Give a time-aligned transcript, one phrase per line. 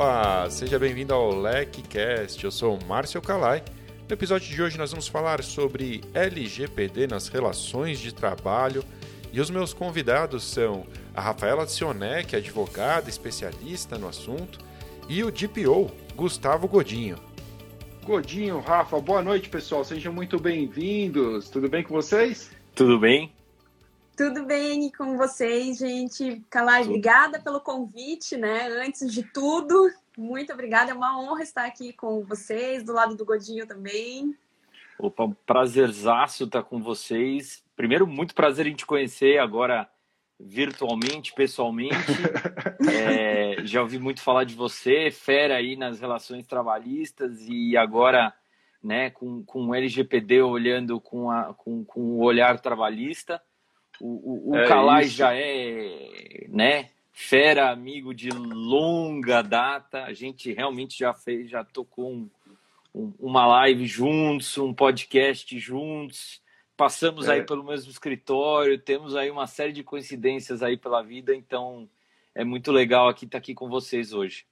[0.00, 2.42] Olá, seja bem-vindo ao LecCast.
[2.42, 3.62] Eu sou o Márcio Calai.
[4.08, 8.82] No episódio de hoje nós vamos falar sobre LGPD nas relações de trabalho
[9.30, 14.58] e os meus convidados são a Rafaela Sioné, que é advogada especialista no assunto,
[15.06, 17.18] e o DPO, Gustavo Godinho.
[18.02, 21.50] Godinho, Rafa, boa noite pessoal, sejam muito bem-vindos.
[21.50, 22.50] Tudo bem com vocês?
[22.74, 23.30] Tudo bem?
[24.20, 26.42] Tudo bem com vocês, gente?
[26.50, 28.66] Calai, obrigada pelo convite, né?
[28.84, 30.90] Antes de tudo, muito obrigada.
[30.90, 34.36] É uma honra estar aqui com vocês, do lado do Godinho também.
[34.98, 37.64] Opa, um prazerzaço estar com vocês.
[37.74, 39.88] Primeiro, muito prazer em te conhecer agora
[40.38, 41.94] virtualmente, pessoalmente.
[42.92, 48.34] é, já ouvi muito falar de você, fera aí nas relações trabalhistas e agora,
[48.84, 53.40] né, com, com o LGPD olhando com, a, com, com o olhar trabalhista.
[54.00, 55.16] O, o, o é Calai isso.
[55.16, 60.04] já é, né, fera amigo de longa data.
[60.04, 62.30] A gente realmente já fez, já tocou um,
[62.94, 66.40] um, uma live juntos, um podcast juntos.
[66.76, 67.34] Passamos é.
[67.34, 71.88] aí pelo mesmo escritório, temos aí uma série de coincidências aí pela vida, então
[72.34, 74.46] é muito legal aqui estar aqui com vocês hoje.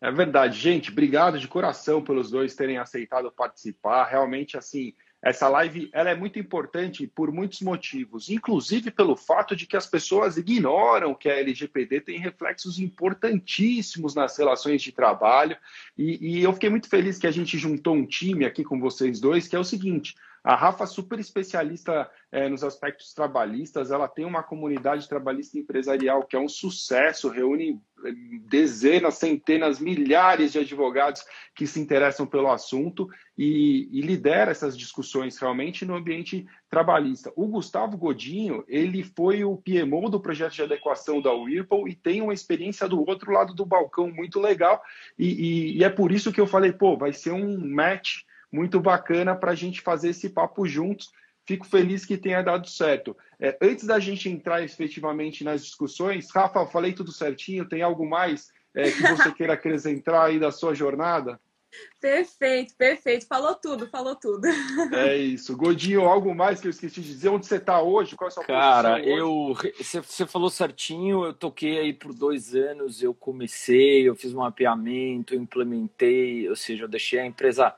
[0.00, 0.90] É verdade, gente.
[0.90, 4.04] Obrigado de coração pelos dois terem aceitado participar.
[4.04, 4.94] Realmente, assim,
[5.26, 9.84] essa live ela é muito importante por muitos motivos, inclusive pelo fato de que as
[9.84, 15.56] pessoas ignoram que a LGPD tem reflexos importantíssimos nas relações de trabalho.
[15.98, 19.18] E, e eu fiquei muito feliz que a gente juntou um time aqui com vocês
[19.18, 20.14] dois, que é o seguinte:
[20.46, 26.36] a Rafa, super especialista é, nos aspectos trabalhistas, ela tem uma comunidade trabalhista empresarial que
[26.36, 28.12] é um sucesso, reúne é,
[28.48, 35.36] dezenas, centenas, milhares de advogados que se interessam pelo assunto e, e lidera essas discussões
[35.36, 37.32] realmente no ambiente trabalhista.
[37.34, 42.22] O Gustavo Godinho, ele foi o PMO do projeto de adequação da Whirlpool e tem
[42.22, 44.80] uma experiência do outro lado do balcão muito legal
[45.18, 48.18] e, e, e é por isso que eu falei, pô, vai ser um match
[48.56, 51.10] muito bacana para a gente fazer esse papo juntos.
[51.44, 53.14] Fico feliz que tenha dado certo.
[53.38, 57.68] É, antes da gente entrar efetivamente nas discussões, Rafa, falei tudo certinho.
[57.68, 61.38] Tem algo mais é, que você queira acrescentar aí da sua jornada?
[62.00, 63.26] Perfeito, perfeito.
[63.26, 64.46] Falou tudo, falou tudo.
[64.94, 65.54] É isso.
[65.54, 67.28] Godinho, algo mais que eu esqueci de dizer?
[67.28, 68.16] Onde você está hoje?
[68.16, 69.54] Qual é a sua Cara, eu.
[69.78, 75.34] Você falou certinho, eu toquei aí por dois anos, eu comecei, eu fiz um mapeamento,
[75.34, 77.74] implementei, ou seja, eu deixei a empresa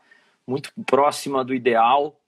[0.49, 2.19] muito próxima do ideal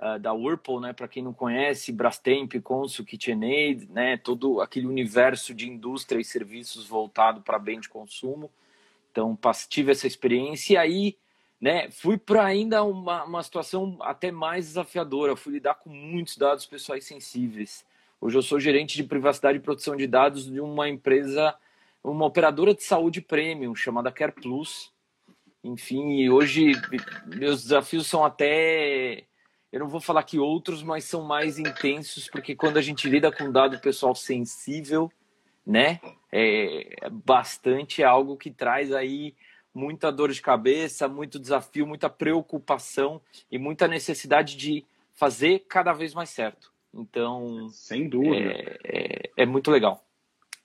[0.00, 0.94] uh, da Whirlpool, né?
[0.94, 4.16] Para quem não conhece, Brastemp, Consul, KitchenAid, né?
[4.16, 8.50] Todo aquele universo de indústria e serviços voltado para bem de consumo.
[9.12, 9.38] Então,
[9.68, 11.18] tive essa experiência e aí,
[11.60, 11.90] né?
[11.90, 15.36] Fui para ainda uma, uma situação até mais desafiadora.
[15.36, 17.84] Fui lidar com muitos dados pessoais sensíveis.
[18.18, 21.54] Hoje eu sou gerente de privacidade e proteção de dados de uma empresa,
[22.02, 24.95] uma operadora de saúde premium chamada Care Plus
[25.66, 26.72] enfim, hoje
[27.26, 29.24] meus desafios são até.
[29.72, 33.32] Eu não vou falar que outros, mas são mais intensos, porque quando a gente lida
[33.32, 35.10] com dado pessoal sensível,
[35.66, 36.00] né?
[36.32, 39.34] É bastante algo que traz aí
[39.74, 44.84] muita dor de cabeça, muito desafio, muita preocupação e muita necessidade de
[45.14, 46.72] fazer cada vez mais certo.
[46.94, 50.05] Então, sem dúvida, é, é, é muito legal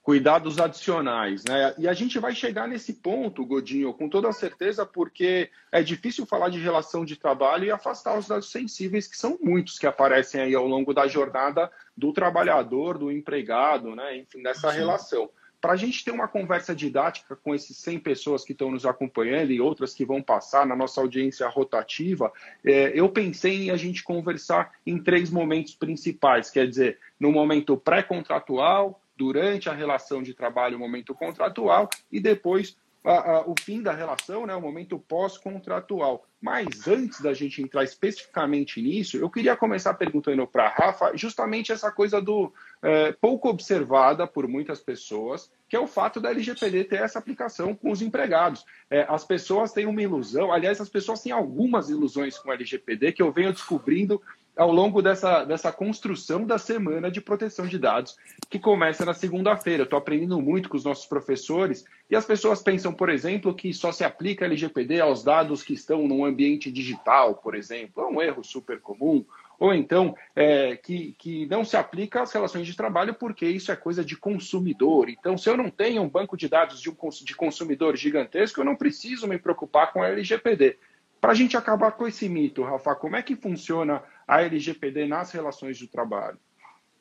[0.02, 1.76] cuidados adicionais, né?
[1.78, 6.50] E a gente vai chegar nesse ponto, Godinho, com toda certeza, porque é difícil falar
[6.50, 10.56] de relação de trabalho e afastar os dados sensíveis, que são muitos que aparecem aí
[10.56, 14.18] ao longo da jornada do trabalhador, do empregado, né?
[14.18, 14.78] Enfim, dessa Sim.
[14.78, 15.30] relação.
[15.62, 19.52] Para a gente ter uma conversa didática com esses 100 pessoas que estão nos acompanhando
[19.52, 22.34] e outras que vão passar na nossa audiência rotativa,
[22.66, 27.78] é, eu pensei em a gente conversar em três momentos principais, quer dizer, no momento
[27.78, 33.80] pré-contratual, durante a relação de trabalho, o momento contratual, e depois a, a, o fim
[33.80, 36.26] da relação, né, o momento pós-contratual.
[36.42, 41.72] Mas antes da gente entrar especificamente nisso, eu queria começar perguntando para a Rafa justamente
[41.72, 42.52] essa coisa do
[42.82, 47.76] é, pouco observada por muitas pessoas, que é o fato da LGPD ter essa aplicação
[47.76, 48.66] com os empregados.
[48.90, 53.12] É, as pessoas têm uma ilusão, aliás, as pessoas têm algumas ilusões com a LGPD
[53.12, 54.20] que eu venho descobrindo
[54.56, 58.18] ao longo dessa, dessa construção da semana de proteção de dados,
[58.50, 59.84] que começa na segunda-feira.
[59.84, 63.92] Estou aprendendo muito com os nossos professores e as pessoas pensam, por exemplo, que só
[63.92, 68.04] se aplica LGPD aos dados que estão num ambiente digital, por exemplo.
[68.04, 69.26] É um erro super comum.
[69.62, 73.76] Ou então, é, que, que não se aplica às relações de trabalho porque isso é
[73.76, 75.08] coisa de consumidor.
[75.08, 78.66] Então, se eu não tenho um banco de dados de, um, de consumidor gigantesco, eu
[78.66, 80.78] não preciso me preocupar com a LGPD.
[81.22, 84.02] Para a gente acabar com esse mito, Rafa, como é que funciona
[84.32, 86.40] a LGPD nas relações de trabalho?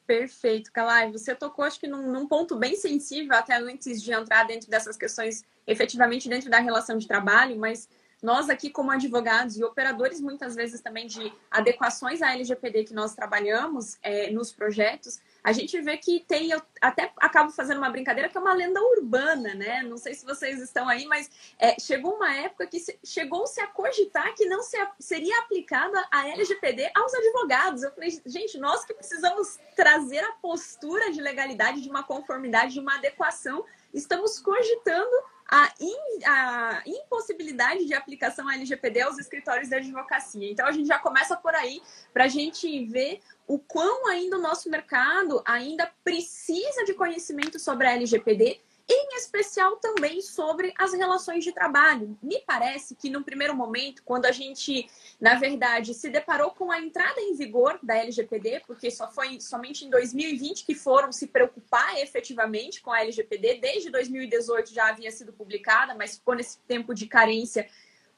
[0.04, 1.12] Perfeito, Calai.
[1.12, 4.96] Você tocou, acho que, num, num, ponto bem sensível, até antes de entrar dentro dessas
[4.96, 7.88] questões, efetivamente dentro da relação de trabalho, mas
[8.20, 13.14] nós aqui, como advogados e operadores, muitas vezes também de adequações à LGPD que nós
[13.14, 18.28] trabalhamos é, nos projetos, a gente vê que tem, eu até acabo fazendo uma brincadeira
[18.28, 19.82] que é uma lenda urbana, né?
[19.82, 24.34] Não sei se vocês estão aí, mas é, chegou uma época que chegou-se a cogitar
[24.34, 27.82] que não se, seria aplicada a LGPD aos advogados.
[27.82, 32.80] Eu falei, gente, nós que precisamos trazer a postura de legalidade, de uma conformidade, de
[32.80, 35.16] uma adequação, estamos cogitando
[35.50, 40.48] a, in, a impossibilidade de aplicação LGPD aos escritórios de advocacia.
[40.48, 41.82] Então, a gente já começa por aí
[42.12, 47.84] para a gente ver o quão ainda o nosso mercado ainda precisa de conhecimento sobre
[47.84, 52.16] a LGPD em especial também sobre as relações de trabalho.
[52.22, 54.88] Me parece que, no primeiro momento, quando a gente,
[55.20, 59.84] na verdade, se deparou com a entrada em vigor da LGPD, porque só foi somente
[59.84, 65.32] em 2020 que foram se preocupar efetivamente com a LGPD, desde 2018 já havia sido
[65.32, 67.68] publicada, mas ficou nesse tempo de carência.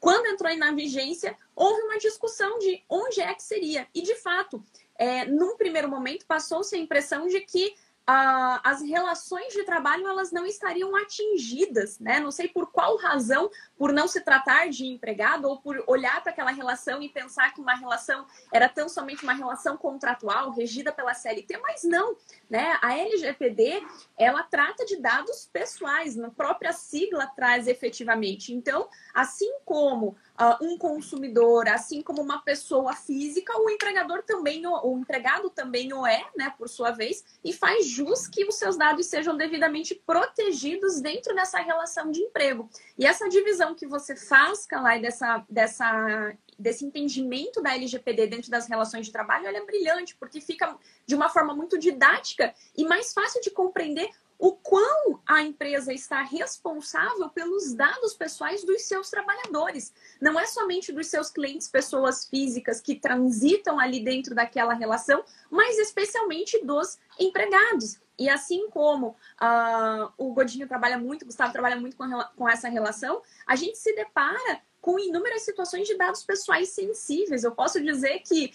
[0.00, 3.86] Quando entrou na vigência, houve uma discussão de onde é que seria.
[3.94, 4.64] E, de fato,
[5.02, 7.74] é, num primeiro momento, passou-se a impressão de que
[8.06, 12.20] ah, as relações de trabalho elas não estariam atingidas, né?
[12.20, 16.30] Não sei por qual razão, por não se tratar de empregado ou por olhar para
[16.30, 21.14] aquela relação e pensar que uma relação era tão somente uma relação contratual regida pela
[21.14, 22.16] CLT, mas não,
[22.52, 22.78] né?
[22.82, 23.82] A LGPD
[24.18, 28.52] ela trata de dados pessoais, na própria sigla traz efetivamente.
[28.52, 34.86] Então, assim como uh, um consumidor, assim como uma pessoa física, o empregador também, o,
[34.86, 38.76] o empregado também o é, né, por sua vez, e faz jus que os seus
[38.76, 42.68] dados sejam devidamente protegidos dentro dessa relação de emprego.
[42.98, 48.66] E essa divisão que você faz, Kalai, dessa, dessa desse entendimento da LGPD dentro das
[48.66, 53.12] relações de trabalho, ela é brilhante, porque fica de uma forma muito didática e mais
[53.12, 54.08] fácil de compreender
[54.42, 59.94] o quão a empresa está responsável pelos dados pessoais dos seus trabalhadores.
[60.20, 65.78] Não é somente dos seus clientes, pessoas físicas que transitam ali dentro daquela relação, mas
[65.78, 68.00] especialmente dos empregados.
[68.18, 72.04] E assim como uh, o Godinho trabalha muito, o Gustavo trabalha muito com,
[72.36, 77.44] com essa relação, a gente se depara com inúmeras situações de dados pessoais sensíveis.
[77.44, 78.52] Eu posso dizer que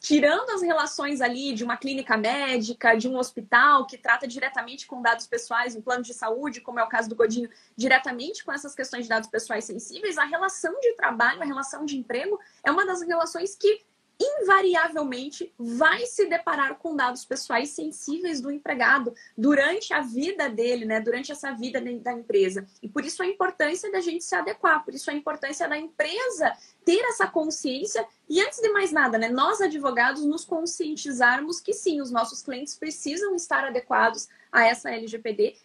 [0.00, 5.02] tirando as relações ali de uma clínica médica, de um hospital que trata diretamente com
[5.02, 8.74] dados pessoais, um plano de saúde, como é o caso do Godinho, diretamente com essas
[8.74, 12.86] questões de dados pessoais sensíveis, a relação de trabalho, a relação de emprego é uma
[12.86, 13.82] das relações que
[14.20, 21.00] invariavelmente vai se deparar com dados pessoais sensíveis do empregado durante a vida dele, né?
[21.00, 22.66] Durante essa vida da empresa.
[22.82, 26.56] E por isso a importância da gente se adequar, por isso a importância da empresa
[26.84, 32.00] ter essa consciência e antes de mais nada, né, nós advogados nos conscientizarmos que sim,
[32.00, 35.56] os nossos clientes precisam estar adequados a essa LGPD,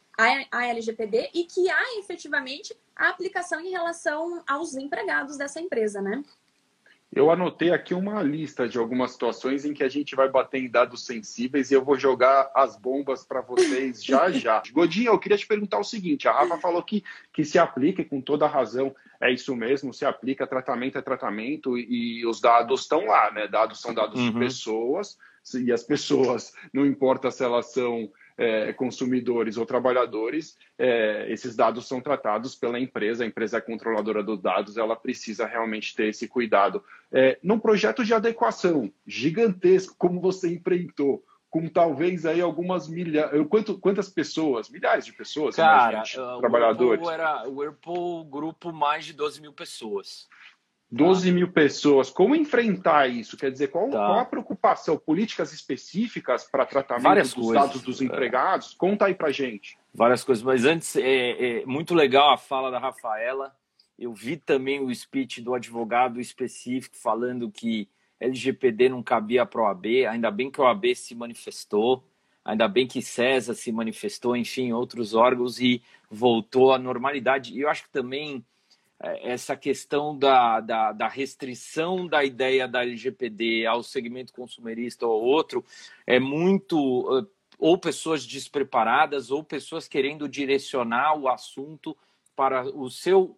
[0.51, 6.21] a, LGPD e que há efetivamente a aplicação em relação aos empregados dessa empresa, né?
[7.11, 10.69] Eu anotei aqui uma lista de algumas situações em que a gente vai bater em
[10.69, 14.61] dados sensíveis e eu vou jogar as bombas para vocês já já.
[14.71, 17.03] Godinho, eu queria te perguntar o seguinte: a Rafa falou que,
[17.33, 22.19] que se aplica, com toda razão, é isso mesmo, se aplica, tratamento é tratamento e,
[22.19, 23.47] e os dados estão lá, né?
[23.47, 24.31] Dados são dados uhum.
[24.31, 25.18] de pessoas
[25.56, 31.89] e as pessoas, não importa se elas são é, consumidores ou trabalhadores, é, esses dados
[31.89, 36.25] são tratados pela empresa, a empresa é controladora dos dados, ela precisa realmente ter esse
[36.25, 36.81] cuidado.
[37.11, 43.77] É, num projeto de adequação gigantesco, como você enfrentou, com talvez aí algumas milhares, quanto,
[43.77, 47.01] quantas pessoas, milhares de pessoas, Cara, uh, trabalhadores?
[47.01, 50.29] O Whirlpool, era, o Whirlpool grupo mais de 12 mil pessoas.
[50.91, 52.09] 12 mil pessoas.
[52.09, 53.37] Como enfrentar isso?
[53.37, 53.97] Quer dizer, qual, tá.
[53.97, 54.97] qual a preocupação?
[54.97, 57.67] Políticas específicas para tratamento Várias dos coisas.
[57.67, 58.73] dados dos empregados?
[58.73, 59.77] Conta aí para gente.
[59.93, 63.55] Várias coisas, mas antes, é, é muito legal a fala da Rafaela.
[63.97, 67.87] Eu vi também o speech do advogado específico falando que
[68.19, 72.03] LGPD não cabia para a OAB, ainda bem que a OAB se manifestou,
[72.43, 77.53] ainda bem que CESA se manifestou, enfim, outros órgãos e voltou à normalidade.
[77.53, 78.43] E eu acho que também é,
[78.99, 85.63] essa questão da, da, da, restrição da ideia da LGPD ao segmento consumerista ou outro
[86.06, 87.27] é muito
[87.57, 91.95] ou pessoas despreparadas ou pessoas querendo direcionar o assunto
[92.35, 93.37] para o seu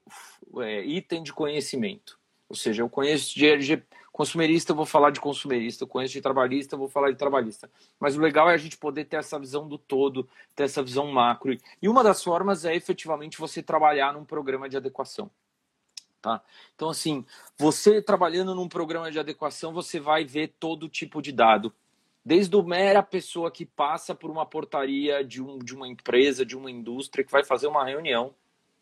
[0.60, 2.20] é, item de conhecimento.
[2.48, 6.78] Ou seja, eu conheço de LG, consumerista, vou falar de consumerista, eu conheço de trabalhista,
[6.78, 7.72] vou falar de trabalhista.
[8.00, 11.08] Mas o legal é a gente poder ter essa visão do todo, ter essa visão
[11.08, 11.58] macro.
[11.82, 15.32] E uma das formas é efetivamente você trabalhar num programa de adequação.
[16.22, 16.42] Tá?
[16.76, 17.26] Então, assim,
[17.58, 21.74] você trabalhando num programa de adequação, você vai ver todo tipo de dado.
[22.24, 26.56] desde o mera pessoa que passa por uma portaria de, um, de uma empresa, de
[26.56, 28.36] uma indústria, que vai fazer uma reunião,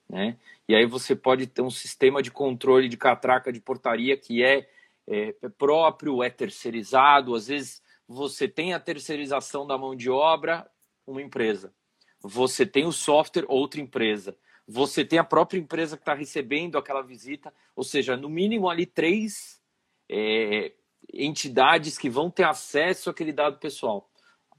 [0.09, 0.37] né?
[0.67, 4.67] E aí você pode ter um sistema de controle de catraca de portaria que é,
[5.07, 10.69] é, é próprio, é terceirizado, às vezes você tem a terceirização da mão de obra,
[11.05, 11.73] uma empresa.
[12.21, 14.35] Você tem o software, outra empresa.
[14.71, 18.85] Você tem a própria empresa que está recebendo aquela visita, ou seja, no mínimo ali
[18.85, 19.59] três
[20.07, 20.73] é,
[21.11, 24.07] entidades que vão ter acesso àquele dado pessoal.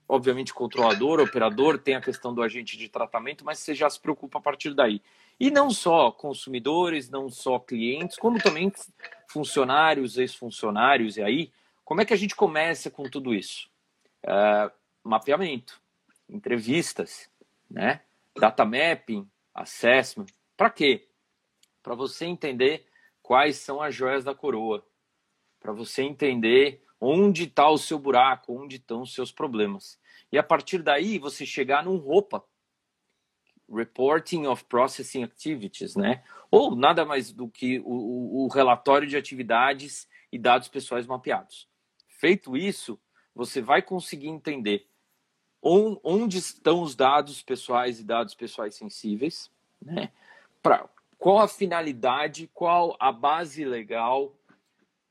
[0.09, 4.39] Obviamente, controlador, operador, tem a questão do agente de tratamento, mas você já se preocupa
[4.39, 5.01] a partir daí.
[5.39, 8.73] E não só consumidores, não só clientes, como também
[9.29, 11.53] funcionários, ex-funcionários, e aí,
[11.85, 13.71] como é que a gente começa com tudo isso?
[14.25, 14.73] Uh,
[15.05, 15.81] mapeamento,
[16.29, 17.31] entrevistas,
[17.71, 18.01] né?
[18.37, 20.27] data mapping, assessment.
[20.57, 21.09] Para quê?
[21.83, 22.87] Para você entender
[23.23, 24.87] quais são as joias da coroa,
[25.59, 29.99] para você entender onde está o seu buraco, onde estão os seus problemas.
[30.31, 32.45] E a partir daí você chegar num roupa,
[33.73, 36.25] Reporting of Processing Activities, né?
[36.51, 41.69] Ou nada mais do que o, o, o relatório de atividades e dados pessoais mapeados.
[42.09, 43.01] Feito isso,
[43.35, 44.89] você vai conseguir entender
[45.63, 49.51] onde estão os dados pessoais e dados pessoais sensíveis,
[49.81, 50.11] né?
[50.63, 50.89] Pra,
[51.19, 54.35] qual a finalidade, qual a base legal,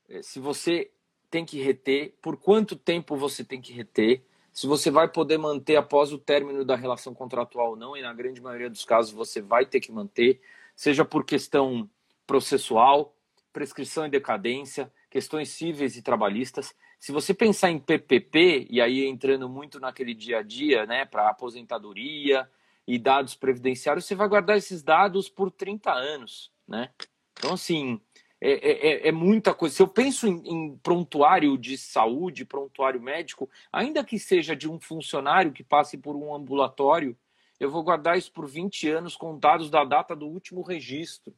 [0.08, 0.90] é, se você
[1.30, 5.76] tem que reter, por quanto tempo você tem que reter, se você vai poder manter
[5.76, 9.40] após o término da relação contratual ou não, e na grande maioria dos casos você
[9.40, 10.40] vai ter que manter,
[10.74, 11.88] seja por questão
[12.26, 13.14] processual,
[13.52, 16.74] prescrição e decadência, questões cíveis e trabalhistas.
[17.00, 21.30] Se você pensar em PPP, e aí entrando muito naquele dia a dia, né, para
[21.30, 22.46] aposentadoria
[22.86, 26.90] e dados previdenciários, você vai guardar esses dados por 30 anos, né?
[27.32, 27.98] Então, assim,
[28.38, 29.74] é, é, é, é, muita coisa.
[29.74, 34.78] Se eu penso em, em, prontuário de saúde, prontuário médico, ainda que seja de um
[34.78, 37.16] funcionário que passe por um ambulatório,
[37.58, 41.34] eu vou guardar isso por 20 anos com dados da data do último registro.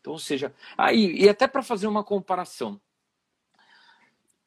[0.00, 2.78] Então, ou seja, aí, e até para fazer uma comparação.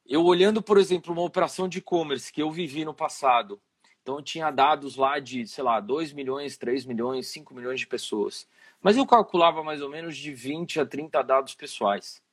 [0.08, 3.60] Eu olhando, por exemplo, uma operação de e-commerce que eu vivi no passado,
[4.02, 7.88] então eu tinha dados lá de, sei lá, 2 milhões, 3 milhões, 5 milhões de
[7.88, 8.48] pessoas.
[8.82, 12.24] Mas eu calculava mais ou menos de 20 a 30 dados pessoais,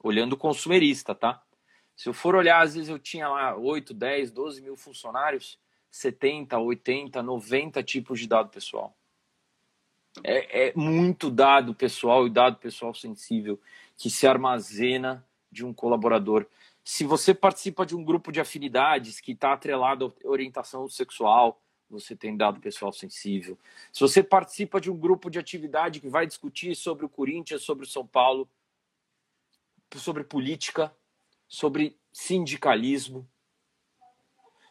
[0.00, 1.42] olhando o consumerista, tá?
[1.96, 5.58] Se eu for olhar, às vezes eu tinha lá 8, 10, 12 mil funcionários,
[5.90, 8.96] 70, 80, 90 tipos de dado pessoal.
[10.22, 13.60] É, é muito dado pessoal e dado pessoal sensível
[13.96, 16.46] que se armazena de um colaborador.
[16.90, 22.16] Se você participa de um grupo de afinidades que está atrelado à orientação sexual, você
[22.16, 23.58] tem dado pessoal sensível.
[23.92, 27.84] Se você participa de um grupo de atividade que vai discutir sobre o Corinthians, sobre
[27.84, 28.48] o São Paulo,
[29.96, 30.90] sobre política,
[31.46, 33.28] sobre sindicalismo,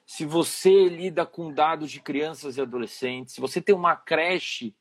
[0.04, 4.76] se você lida com dados de crianças e adolescentes, se você tem uma creche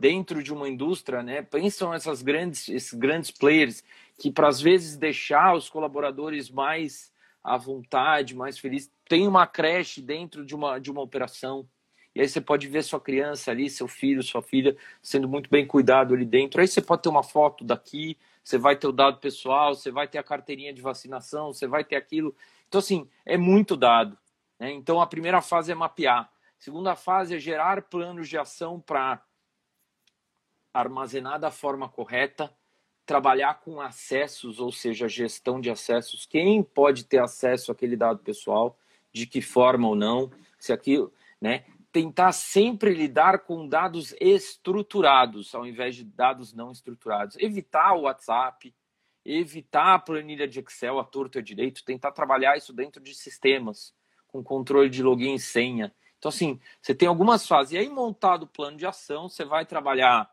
[0.00, 1.42] dentro de uma indústria, né?
[1.42, 3.84] Pensam essas grandes, esses grandes players
[4.18, 7.12] que para às vezes deixar os colaboradores mais
[7.44, 11.68] à vontade, mais felizes tem uma creche dentro de uma, de uma operação.
[12.14, 15.66] E aí você pode ver sua criança ali, seu filho, sua filha, sendo muito bem
[15.66, 16.60] cuidado ali dentro.
[16.60, 20.08] Aí você pode ter uma foto daqui, você vai ter o dado pessoal, você vai
[20.08, 22.34] ter a carteirinha de vacinação, você vai ter aquilo.
[22.68, 24.18] Então, assim, é muito dado.
[24.58, 24.72] Né?
[24.72, 26.30] Então, a primeira fase é mapear.
[26.58, 29.22] Segunda fase é gerar planos de ação para
[30.72, 32.52] armazenar da forma correta,
[33.04, 36.26] trabalhar com acessos, ou seja, gestão de acessos.
[36.26, 38.76] Quem pode ter acesso àquele dado pessoal?
[39.12, 41.64] de que forma ou não, se aquilo, né?
[41.92, 47.36] Tentar sempre lidar com dados estruturados ao invés de dados não estruturados.
[47.38, 48.72] Evitar o WhatsApp,
[49.24, 53.12] evitar a planilha de Excel a torto e a direito, tentar trabalhar isso dentro de
[53.14, 53.92] sistemas,
[54.28, 55.92] com controle de login e senha.
[56.18, 57.72] Então, assim, você tem algumas fases.
[57.72, 60.30] E aí, montado o plano de ação, você vai trabalhar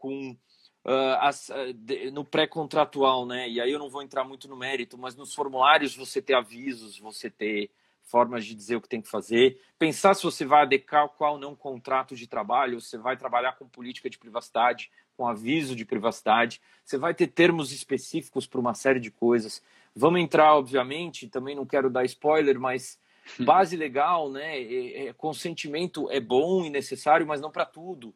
[0.00, 0.36] com
[0.82, 3.46] Uh, as, uh, de, no pré-contratual, né?
[3.46, 6.98] E aí eu não vou entrar muito no mérito, mas nos formulários você ter avisos,
[6.98, 7.70] você ter
[8.02, 11.54] formas de dizer o que tem que fazer, pensar se você vai adequar qual não
[11.54, 16.96] contrato de trabalho, você vai trabalhar com política de privacidade, com aviso de privacidade, você
[16.96, 19.62] vai ter termos específicos para uma série de coisas.
[19.94, 22.98] Vamos entrar, obviamente, também não quero dar spoiler, mas
[23.38, 24.58] base legal, né?
[24.58, 28.14] É, é, consentimento é bom e necessário, mas não para tudo.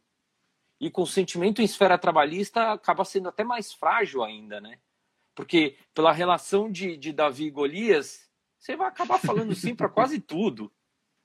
[0.85, 4.79] E consentimento em esfera trabalhista acaba sendo até mais frágil ainda, né?
[5.35, 10.21] Porque pela relação de, de Davi e Golias, você vai acabar falando sim para quase
[10.21, 10.71] tudo,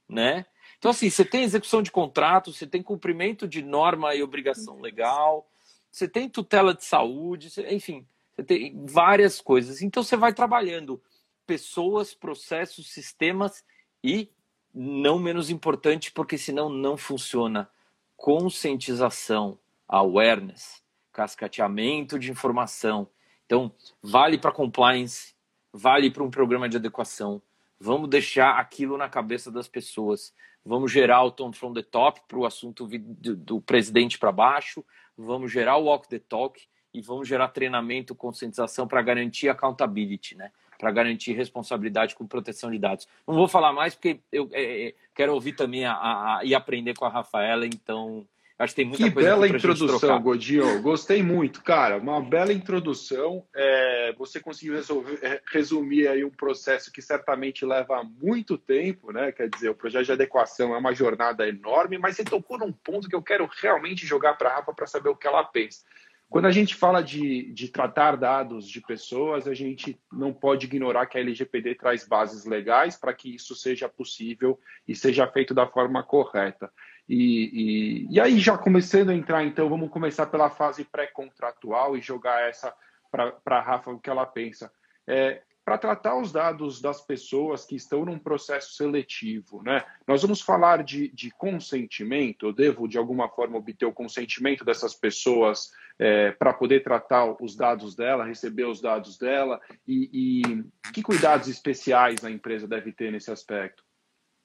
[0.07, 0.45] né?
[0.77, 5.45] Então, assim, você tem execução de contrato, você tem cumprimento de norma e obrigação legal,
[5.91, 9.81] você tem tutela de saúde, enfim, você tem várias coisas.
[9.81, 11.03] Então, você vai trabalhando
[11.45, 13.61] pessoas, processos, sistemas
[14.01, 14.31] e,
[14.73, 17.69] não menos importante, porque senão não funciona,
[18.19, 19.57] conscientização,
[19.87, 20.83] awareness,
[21.13, 23.07] cascateamento de informação.
[23.45, 23.71] Então,
[24.03, 25.33] vale para compliance,
[25.71, 27.41] vale para um programa de adequação.
[27.79, 30.33] Vamos deixar aquilo na cabeça das pessoas.
[30.65, 34.83] Vamos gerar o tom from the top para o assunto do, do presidente para baixo.
[35.17, 36.61] Vamos gerar o walk the talk
[36.93, 40.51] e vamos gerar treinamento, conscientização para garantir accountability, né?
[40.79, 43.07] Para garantir responsabilidade com proteção de dados.
[43.27, 46.55] Não vou falar mais porque eu é, é quero ouvir também a, a, a, e
[46.55, 48.25] aprender com a Rafaela, então
[48.59, 50.81] Acho que tem muita que coisa bela introdução, Godinho.
[50.81, 51.95] Gostei muito, cara.
[51.95, 53.45] Uma bela introdução.
[53.55, 59.31] É, você conseguiu resolver, é, resumir aí um processo que certamente leva muito tempo, né?
[59.31, 63.07] Quer dizer, o projeto de adequação é uma jornada enorme, mas você tocou num ponto
[63.07, 65.85] que eu quero realmente jogar para a Rafa para saber o que ela pensa.
[66.29, 71.07] Quando a gente fala de, de tratar dados de pessoas, a gente não pode ignorar
[71.07, 75.65] que a LGPD traz bases legais para que isso seja possível e seja feito da
[75.65, 76.71] forma correta.
[77.07, 82.01] E, e, e aí, já começando a entrar, então, vamos começar pela fase pré-contratual e
[82.01, 82.71] jogar essa
[83.11, 84.71] para a Rafa o que ela pensa.
[85.07, 89.85] É, para tratar os dados das pessoas que estão num processo seletivo, né?
[90.07, 92.47] Nós vamos falar de, de consentimento.
[92.47, 97.55] Eu devo, de alguma forma, obter o consentimento dessas pessoas é, para poder tratar os
[97.55, 99.61] dados dela, receber os dados dela?
[99.87, 103.83] E, e que cuidados especiais a empresa deve ter nesse aspecto?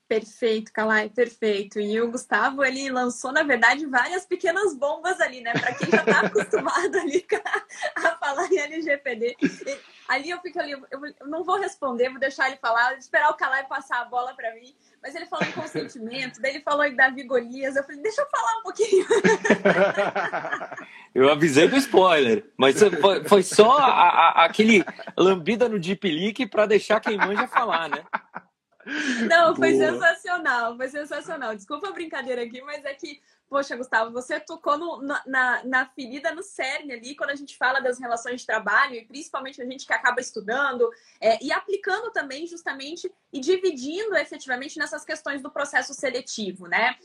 [0.06, 1.80] Perfeito, Calai, perfeito.
[1.80, 5.52] E o Gustavo, ele lançou, na verdade, várias pequenas bombas ali, né?
[5.54, 7.26] Para quem já está acostumado ali
[7.96, 9.34] a falar em LGPD.
[10.06, 13.66] Ali eu fico ali, eu não vou responder, vou deixar ele falar, esperar o Calai
[13.66, 14.76] passar a bola para mim.
[15.02, 17.74] Mas ele falou em consentimento, daí ele falou em Davi Golias.
[17.74, 19.06] Eu falei, deixa eu falar um pouquinho.
[21.14, 24.84] Eu avisei do spoiler, mas foi, foi só a, a, aquele
[25.16, 28.04] lambida no Deep Leak para deixar quem manja falar, né?
[29.28, 29.92] Não, foi Boa.
[29.92, 31.54] sensacional, foi sensacional.
[31.54, 36.34] Desculpa a brincadeira aqui, mas é que, poxa, Gustavo, você tocou no, na, na ferida,
[36.34, 39.86] no cerne ali, quando a gente fala das relações de trabalho, e principalmente a gente
[39.86, 45.94] que acaba estudando, é, e aplicando também justamente e dividindo efetivamente nessas questões do processo
[45.94, 46.96] seletivo, né?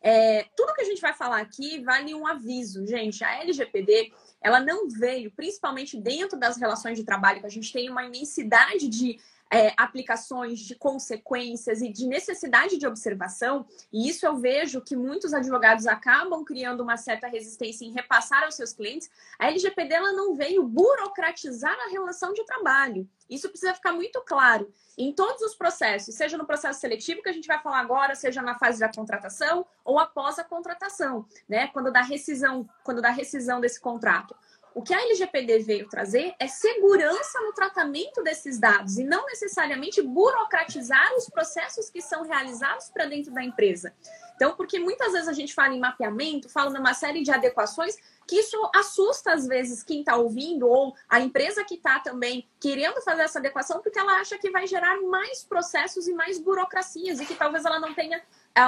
[0.00, 3.24] É, tudo que a gente vai falar aqui vale um aviso, gente.
[3.24, 7.90] A LGPD ela não veio, principalmente dentro das relações de trabalho, que a gente tem
[7.90, 9.18] uma imensidade de
[9.50, 15.32] é, aplicações de consequências e de necessidade de observação, e isso eu vejo que muitos
[15.32, 20.34] advogados acabam criando uma certa resistência em repassar aos seus clientes, a LGPD ela não
[20.34, 23.08] veio burocratizar a relação de trabalho.
[23.28, 27.32] Isso precisa ficar muito claro em todos os processos, seja no processo seletivo que a
[27.32, 31.68] gente vai falar agora, seja na fase da contratação ou após a contratação, né?
[31.68, 34.34] Quando dá rescisão, quando dá rescisão desse contrato.
[34.74, 40.00] O que a LGPD veio trazer é segurança no tratamento desses dados e não necessariamente
[40.02, 43.92] burocratizar os processos que são realizados para dentro da empresa.
[44.38, 48.36] Então, porque muitas vezes a gente fala em mapeamento, fala numa série de adequações, que
[48.36, 53.22] isso assusta às vezes quem está ouvindo ou a empresa que está também querendo fazer
[53.22, 57.34] essa adequação, porque ela acha que vai gerar mais processos e mais burocracias e que
[57.34, 58.22] talvez ela não tenha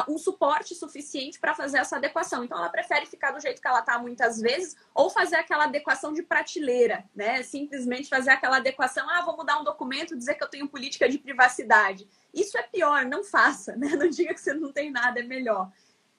[0.08, 2.44] um suporte suficiente para fazer essa adequação.
[2.44, 6.12] Então, ela prefere ficar do jeito que ela está muitas vezes ou fazer aquela adequação
[6.12, 7.42] de prateleira, né?
[7.42, 11.18] Simplesmente fazer aquela adequação, ah, vou mudar um documento, dizer que eu tenho política de
[11.18, 12.08] privacidade.
[12.32, 13.88] Isso é pior, não faça, né?
[13.96, 15.70] Não diga que você não tem nada, é melhor.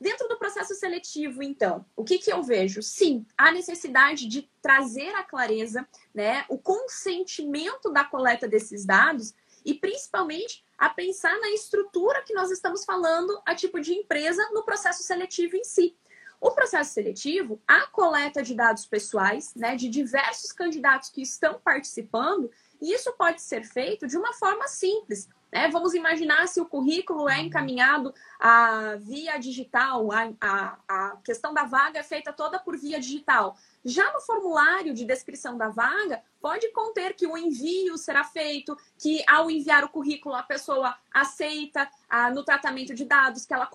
[0.01, 2.81] Dentro do processo seletivo, então, o que, que eu vejo?
[2.81, 9.73] Sim, a necessidade de trazer a clareza, né, o consentimento da coleta desses dados e
[9.73, 15.03] principalmente a pensar na estrutura que nós estamos falando a tipo de empresa no processo
[15.03, 15.95] seletivo em si.
[16.39, 22.49] O processo seletivo, a coleta de dados pessoais, né, de diversos candidatos que estão participando,
[22.81, 25.29] e isso pode ser feito de uma forma simples.
[25.51, 25.67] Né?
[25.67, 31.65] Vamos imaginar se o currículo é encaminhado a, via digital, a, a, a questão da
[31.65, 33.57] vaga é feita toda por via digital.
[33.83, 39.23] Já no formulário de descrição da vaga, pode conter que o envio será feito, que
[39.27, 43.69] ao enviar o currículo a pessoa aceita ah, no tratamento de dados, que ela,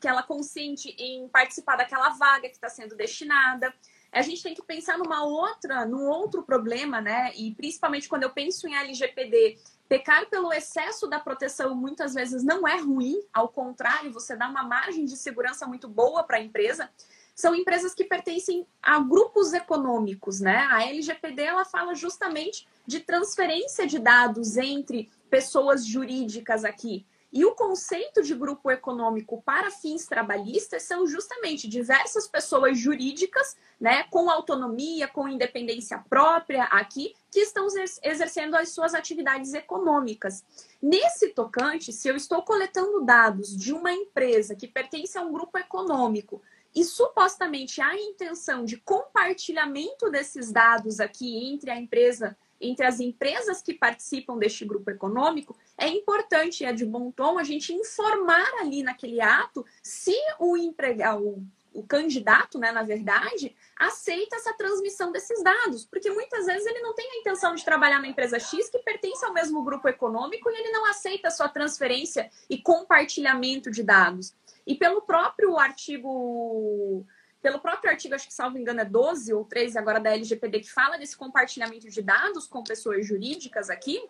[0.00, 3.72] que ela consente em participar daquela vaga que está sendo destinada.
[4.10, 7.32] A gente tem que pensar numa outra, num outro problema, né?
[7.34, 12.66] E principalmente quando eu penso em LGPD, pecar pelo excesso da proteção muitas vezes não
[12.66, 16.90] é ruim, ao contrário, você dá uma margem de segurança muito boa para a empresa
[17.34, 20.66] são empresas que pertencem a grupos econômicos, né?
[20.70, 27.06] A LGPD ela fala justamente de transferência de dados entre pessoas jurídicas aqui.
[27.32, 34.02] E o conceito de grupo econômico para fins trabalhistas são justamente diversas pessoas jurídicas, né,
[34.04, 37.66] com autonomia, com independência própria aqui, que estão
[38.02, 40.44] exercendo as suas atividades econômicas.
[40.82, 45.56] Nesse tocante, se eu estou coletando dados de uma empresa que pertence a um grupo
[45.56, 46.42] econômico
[46.74, 53.60] e supostamente há intenção de compartilhamento desses dados aqui entre a empresa entre as empresas
[53.60, 58.84] que participam deste grupo econômico, é importante, é de bom tom a gente informar ali
[58.84, 65.84] naquele ato se o empregado, o candidato, né, na verdade, aceita essa transmissão desses dados,
[65.84, 69.24] porque muitas vezes ele não tem a intenção de trabalhar na empresa X que pertence
[69.24, 74.34] ao mesmo grupo econômico e ele não aceita a sua transferência e compartilhamento de dados.
[74.66, 77.04] E pelo próprio artigo
[77.40, 80.70] pelo próprio artigo, acho que salvo engano é 12 ou 13 agora da LGPD, que
[80.70, 84.00] fala desse compartilhamento de dados com pessoas jurídicas aqui,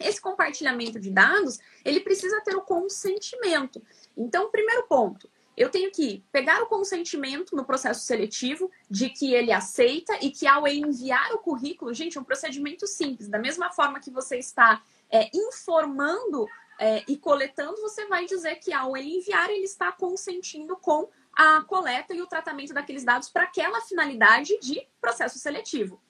[0.00, 3.80] esse compartilhamento de dados, ele precisa ter o consentimento.
[4.16, 9.52] Então, primeiro ponto, eu tenho que pegar o consentimento no processo seletivo de que ele
[9.52, 14.00] aceita e que ao enviar o currículo, gente, é um procedimento simples, da mesma forma
[14.00, 16.46] que você está é, informando
[16.78, 22.14] é, e coletando, você vai dizer que ao enviar, ele está consentindo com a coleta
[22.14, 26.00] e o tratamento daqueles dados para aquela finalidade de processo seletivo.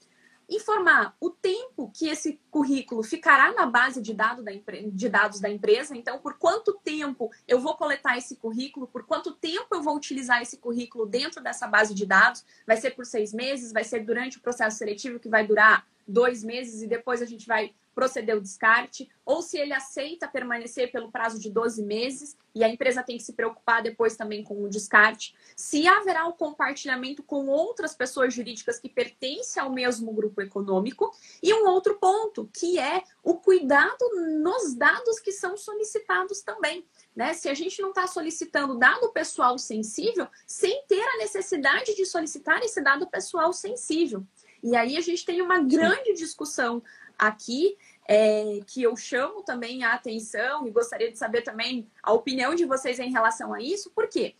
[0.48, 5.48] Informar o tempo que esse currículo ficará na base de, dado da de dados da
[5.48, 9.96] empresa, então, por quanto tempo eu vou coletar esse currículo, por quanto tempo eu vou
[9.96, 14.00] utilizar esse currículo dentro dessa base de dados, vai ser por seis meses, vai ser
[14.00, 18.36] durante o processo seletivo que vai durar dois meses e depois a gente vai proceder
[18.36, 23.02] o descarte, ou se ele aceita permanecer pelo prazo de 12 meses e a empresa
[23.02, 27.94] tem que se preocupar depois também com o descarte, se haverá o compartilhamento com outras
[27.94, 31.10] pessoas jurídicas que pertencem ao mesmo grupo econômico,
[31.42, 34.04] e um outro ponto, que é o cuidado
[34.42, 36.84] nos dados que são solicitados também.
[37.14, 37.34] Né?
[37.34, 42.62] Se a gente não está solicitando dado pessoal sensível, sem ter a necessidade de solicitar
[42.62, 44.24] esse dado pessoal sensível.
[44.62, 46.82] E aí a gente tem uma grande discussão
[47.18, 52.54] aqui, é, que eu chamo também a atenção e gostaria de saber também a opinião
[52.54, 54.34] de vocês em relação a isso, porque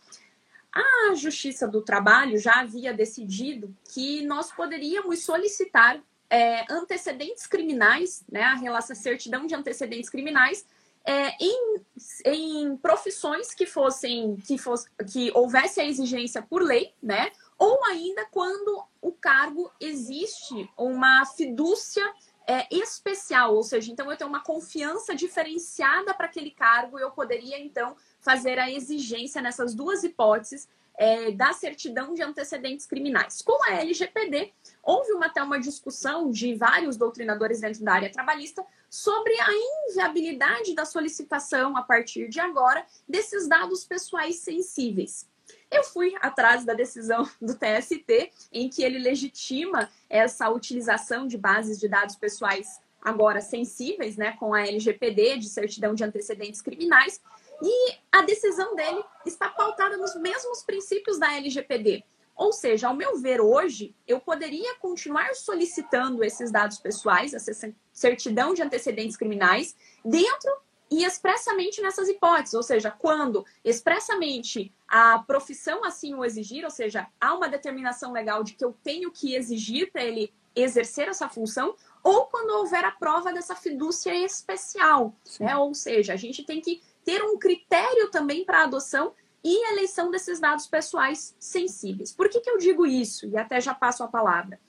[0.71, 8.41] a Justiça do Trabalho já havia decidido que nós poderíamos solicitar é, antecedentes criminais, né,
[8.43, 10.65] a relação certidão de antecedentes criminais,
[11.05, 11.81] é, em,
[12.25, 17.31] em profissões que fossem que, fosse, que houvesse a exigência por lei, né?
[17.59, 22.03] Ou ainda quando o cargo existe uma fidúcia
[22.47, 27.59] é, especial, ou seja, então eu tenho uma confiança diferenciada para aquele cargo, eu poderia
[27.59, 33.41] então fazer a exigência nessas duas hipóteses é, da certidão de antecedentes criminais.
[33.41, 38.65] Com a LGPD, houve uma, até uma discussão de vários doutrinadores dentro da área trabalhista
[38.89, 39.47] sobre a
[39.89, 45.27] inviabilidade da solicitação, a partir de agora, desses dados pessoais sensíveis.
[45.71, 51.79] Eu fui atrás da decisão do TST, em que ele legitima essa utilização de bases
[51.79, 57.21] de dados pessoais agora sensíveis, né, com a LGPD, de certidão de antecedentes criminais,
[57.61, 62.03] e a decisão dele está pautada nos mesmos princípios da LGPD.
[62.35, 68.53] Ou seja, ao meu ver, hoje, eu poderia continuar solicitando esses dados pessoais, essa certidão
[68.53, 69.73] de antecedentes criminais,
[70.03, 70.51] dentro
[70.89, 77.07] e expressamente nessas hipóteses, ou seja, quando expressamente a profissão assim o exigir, ou seja,
[77.19, 81.75] há uma determinação legal de que eu tenho que exigir para ele exercer essa função,
[82.03, 85.57] ou quando houver a prova dessa fidúcia especial, né?
[85.57, 90.39] Ou seja, a gente tem que ter um critério também para adoção e eleição desses
[90.39, 92.11] dados pessoais sensíveis.
[92.11, 93.27] Por que, que eu digo isso?
[93.27, 94.59] E até já passo a palavra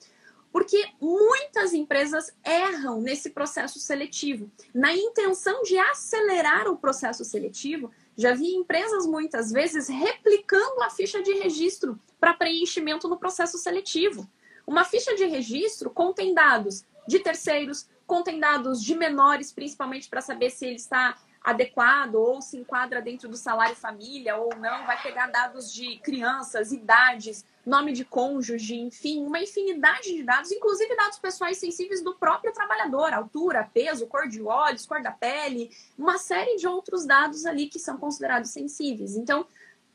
[0.52, 4.50] porque muitas empresas erram nesse processo seletivo.
[4.74, 11.22] Na intenção de acelerar o processo seletivo, já vi empresas muitas vezes replicando a ficha
[11.22, 14.28] de registro para preenchimento no processo seletivo.
[14.66, 20.50] Uma ficha de registro contém dados de terceiros, contém dados de menores, principalmente para saber
[20.50, 25.28] se ele está adequado ou se enquadra dentro do salário família ou não, vai pegar
[25.28, 31.56] dados de crianças, idades, nome de cônjuge, enfim, uma infinidade de dados, inclusive dados pessoais
[31.56, 36.66] sensíveis do próprio trabalhador, altura, peso, cor de olhos, cor da pele, uma série de
[36.66, 39.16] outros dados ali que são considerados sensíveis.
[39.16, 39.46] Então,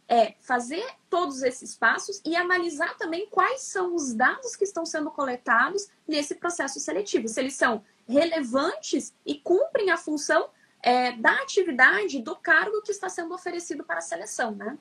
[0.08, 5.12] é fazer todos esses passos e analisar também quais são os dados que estão sendo
[5.12, 10.50] coletados nesse processo seletivo, se eles são relevantes e cumprem a função
[10.84, 14.78] é, da atividade do cargo que está sendo oferecido para a seleção, né?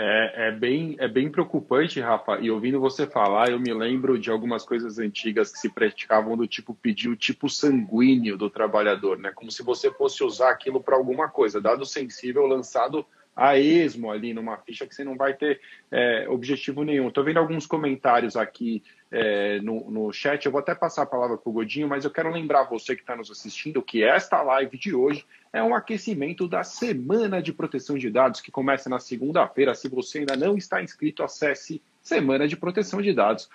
[0.00, 2.38] É, é, bem, é bem preocupante, Rafa.
[2.38, 6.46] E ouvindo você falar, eu me lembro de algumas coisas antigas que se praticavam do
[6.46, 9.32] tipo pedir o tipo sanguíneo do trabalhador, né?
[9.34, 13.04] Como se você fosse usar aquilo para alguma coisa, dado sensível lançado
[13.38, 15.60] a esmo ali numa ficha que você não vai ter
[15.92, 17.06] é, objetivo nenhum.
[17.06, 20.44] Estou vendo alguns comentários aqui é, no, no chat.
[20.44, 23.02] Eu vou até passar a palavra para o Godinho, mas eu quero lembrar você que
[23.02, 27.96] está nos assistindo que esta live de hoje é um aquecimento da Semana de Proteção
[27.96, 29.72] de Dados, que começa na segunda-feira.
[29.72, 33.48] Se você ainda não está inscrito, acesse Semana de Proteção de Dados.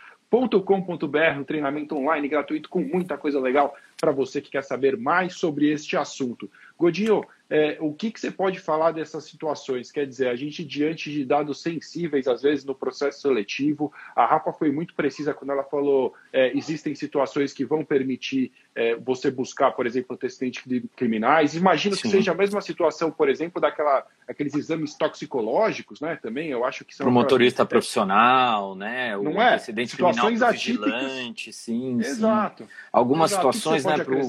[0.65, 5.35] .com.br, um treinamento online gratuito com muita coisa legal para você que quer saber mais
[5.35, 6.49] sobre este assunto.
[6.75, 9.91] Godinho, é, o que, que você pode falar dessas situações?
[9.91, 14.51] Quer dizer, a gente, diante de dados sensíveis, às vezes no processo seletivo, a Rafa
[14.51, 19.69] foi muito precisa quando ela falou é, existem situações que vão permitir é, você buscar,
[19.73, 20.63] por exemplo, antecedentes
[20.95, 21.53] criminais.
[21.53, 22.01] Imagino Sim.
[22.01, 26.17] que seja a mesma situação, por exemplo, daquela aqueles exames toxicológicos, né?
[26.19, 27.05] Também eu acho que são.
[27.05, 29.15] Para o motorista profissional, né?
[29.15, 29.59] O Não é?
[29.59, 31.11] situações atípicas.
[31.51, 31.99] sim.
[31.99, 32.63] Exato.
[32.63, 32.69] Sim.
[32.91, 33.53] Algumas Exato.
[33.53, 34.03] situações, né?
[34.03, 34.23] Pro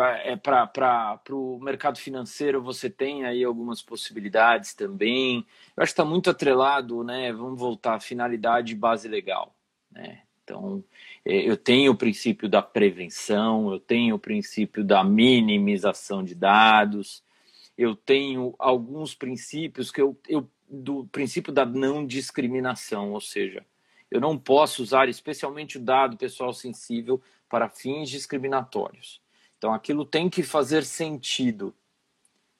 [0.00, 5.46] é para o mercado financeiro você tem aí algumas possibilidades também.
[5.76, 7.32] Eu acho que está muito atrelado, né?
[7.32, 9.54] Vamos voltar à finalidade base legal,
[9.90, 10.22] né?
[10.42, 10.82] Então,
[11.24, 17.22] é, eu tenho o princípio da prevenção, eu tenho o princípio da minimização de dados,
[17.76, 23.64] eu tenho alguns princípios que eu, eu do princípio da não discriminação, ou seja,
[24.10, 29.21] eu não posso usar especialmente o dado pessoal sensível para fins discriminatórios.
[29.62, 31.72] Então aquilo tem que fazer sentido.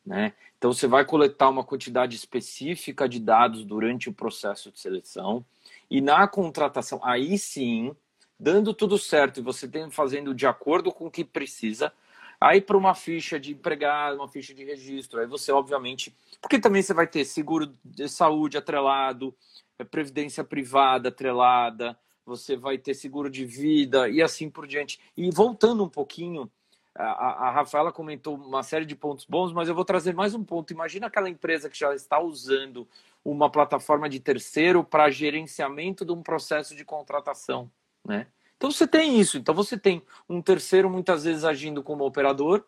[0.06, 0.34] Né?
[0.56, 5.44] Então você vai coletar uma quantidade específica de dados durante o processo de seleção
[5.90, 7.92] e na contratação, aí sim,
[8.38, 11.92] dando tudo certo e você tem fazendo de acordo com o que precisa,
[12.40, 16.82] aí para uma ficha de empregado, uma ficha de registro, aí você obviamente, porque também
[16.82, 19.34] você vai ter seguro de saúde atrelado,
[19.76, 25.00] é, previdência privada atrelada, você vai ter seguro de vida e assim por diante.
[25.16, 26.48] E voltando um pouquinho
[26.94, 30.44] a, a Rafaela comentou uma série de pontos bons, mas eu vou trazer mais um
[30.44, 30.72] ponto.
[30.72, 32.86] Imagina aquela empresa que já está usando
[33.24, 37.70] uma plataforma de terceiro para gerenciamento de um processo de contratação,
[38.04, 38.26] né?
[38.56, 39.38] Então você tem isso.
[39.38, 42.64] Então você tem um terceiro muitas vezes agindo como operador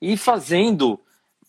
[0.00, 1.00] e fazendo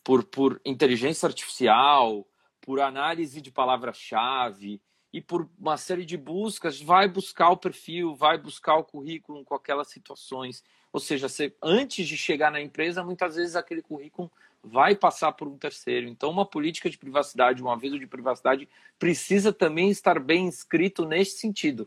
[0.03, 2.25] por, por inteligência artificial,
[2.61, 8.37] por análise de palavra-chave e por uma série de buscas, vai buscar o perfil, vai
[8.37, 10.63] buscar o currículo com aquelas situações.
[10.95, 14.31] Ou seja, você, antes de chegar na empresa, muitas vezes aquele currículo
[14.63, 16.07] vai passar por um terceiro.
[16.07, 18.65] Então, uma política de privacidade, um aviso de privacidade,
[18.97, 21.85] precisa também estar bem escrito nesse sentido.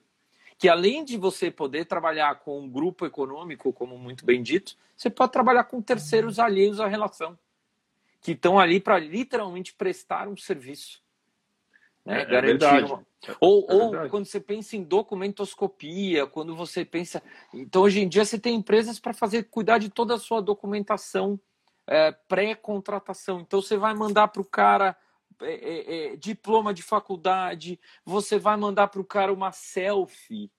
[0.58, 5.08] Que além de você poder trabalhar com um grupo econômico, como muito bem dito, você
[5.08, 7.38] pode trabalhar com terceiros alheios à relação,
[8.20, 11.02] que estão ali para literalmente prestar um serviço.
[12.08, 12.20] Né?
[12.20, 13.06] É, é Garantir uma...
[13.40, 17.22] Ou, é ou quando você pensa em documentoscopia, quando você pensa.
[17.52, 21.38] Então, hoje em dia, você tem empresas para fazer cuidar de toda a sua documentação
[21.86, 23.40] é, pré-contratação.
[23.40, 24.96] Então, você vai mandar para o cara
[25.42, 30.50] é, é, é, diploma de faculdade, você vai mandar para o cara uma selfie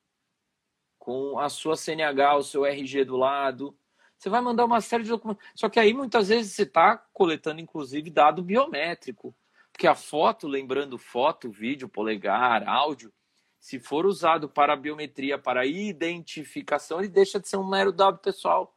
[0.97, 3.75] com a sua CNH, o seu RG do lado.
[4.17, 5.45] Você vai mandar uma série de documentos.
[5.55, 9.33] Só que aí, muitas vezes, você está coletando, inclusive, dado biométrico.
[9.79, 13.13] Porque a foto, lembrando foto, vídeo, polegar, áudio,
[13.57, 18.75] se for usado para biometria, para identificação, ele deixa de ser um mero dado pessoal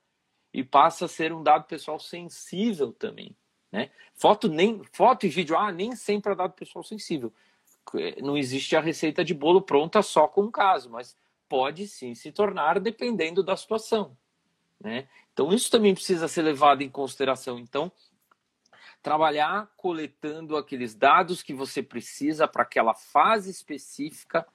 [0.55, 3.37] e passa a ser um dado pessoal sensível também.
[3.73, 3.91] Né?
[4.15, 7.33] Foto, nem, foto e vídeo, ah, nem sempre é dado pessoal sensível.
[8.23, 11.17] Não existe a receita de bolo pronta só com um caso, mas
[11.49, 14.17] pode sim se tornar dependendo da situação.
[14.79, 15.09] Né?
[15.33, 17.59] Então, isso também precisa ser levado em consideração.
[17.59, 17.91] Então,
[19.03, 24.47] trabalhar coletando aqueles dados que você precisa para aquela fase específica,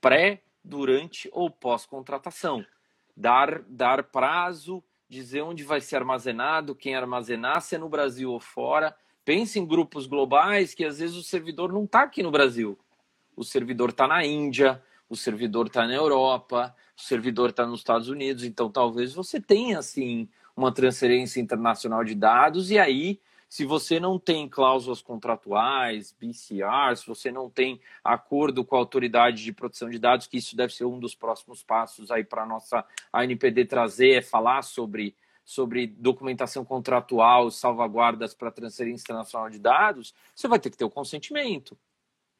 [0.00, 2.64] pré, durante ou pós-contratação.
[3.16, 8.40] Dar, dar prazo, dizer onde vai ser armazenado, quem armazenar, se é no Brasil ou
[8.40, 8.94] fora.
[9.24, 12.78] Pense em grupos globais que às vezes o servidor não está aqui no Brasil.
[13.34, 18.08] O servidor está na Índia, o servidor está na Europa, o servidor está nos Estados
[18.08, 18.44] Unidos.
[18.44, 24.18] Então talvez você tenha assim uma transferência internacional de dados e aí se você não
[24.18, 29.98] tem cláusulas contratuais, BCR, se você não tem acordo com a autoridade de proteção de
[29.98, 34.18] dados, que isso deve ser um dos próximos passos aí para a nossa ANPD trazer,
[34.18, 40.70] é falar sobre, sobre documentação contratual, salvaguardas para transferência internacional de dados, você vai ter
[40.70, 41.78] que ter o consentimento.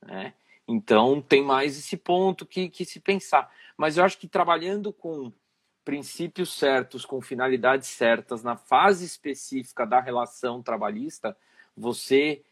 [0.05, 0.35] Né?
[0.66, 3.51] Então, tem mais esse ponto que, que se pensar.
[3.77, 5.33] Mas eu acho que trabalhando com
[5.87, 11.37] princípios certos, com finalidades certas, na fase específica da relação trabalhista,
[11.77, 12.42] você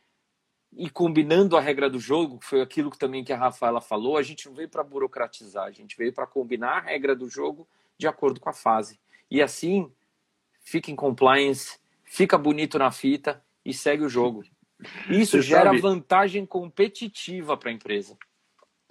[0.76, 4.16] e combinando a regra do jogo, que foi aquilo que também que a Rafaela falou,
[4.16, 7.66] a gente não veio para burocratizar, a gente veio para combinar a regra do jogo
[7.98, 9.00] de acordo com a fase.
[9.28, 9.90] E assim,
[10.62, 14.44] fica em compliance, fica bonito na fita e segue o jogo.
[15.10, 15.80] Isso Você gera sabe...
[15.80, 18.16] vantagem competitiva para a empresa.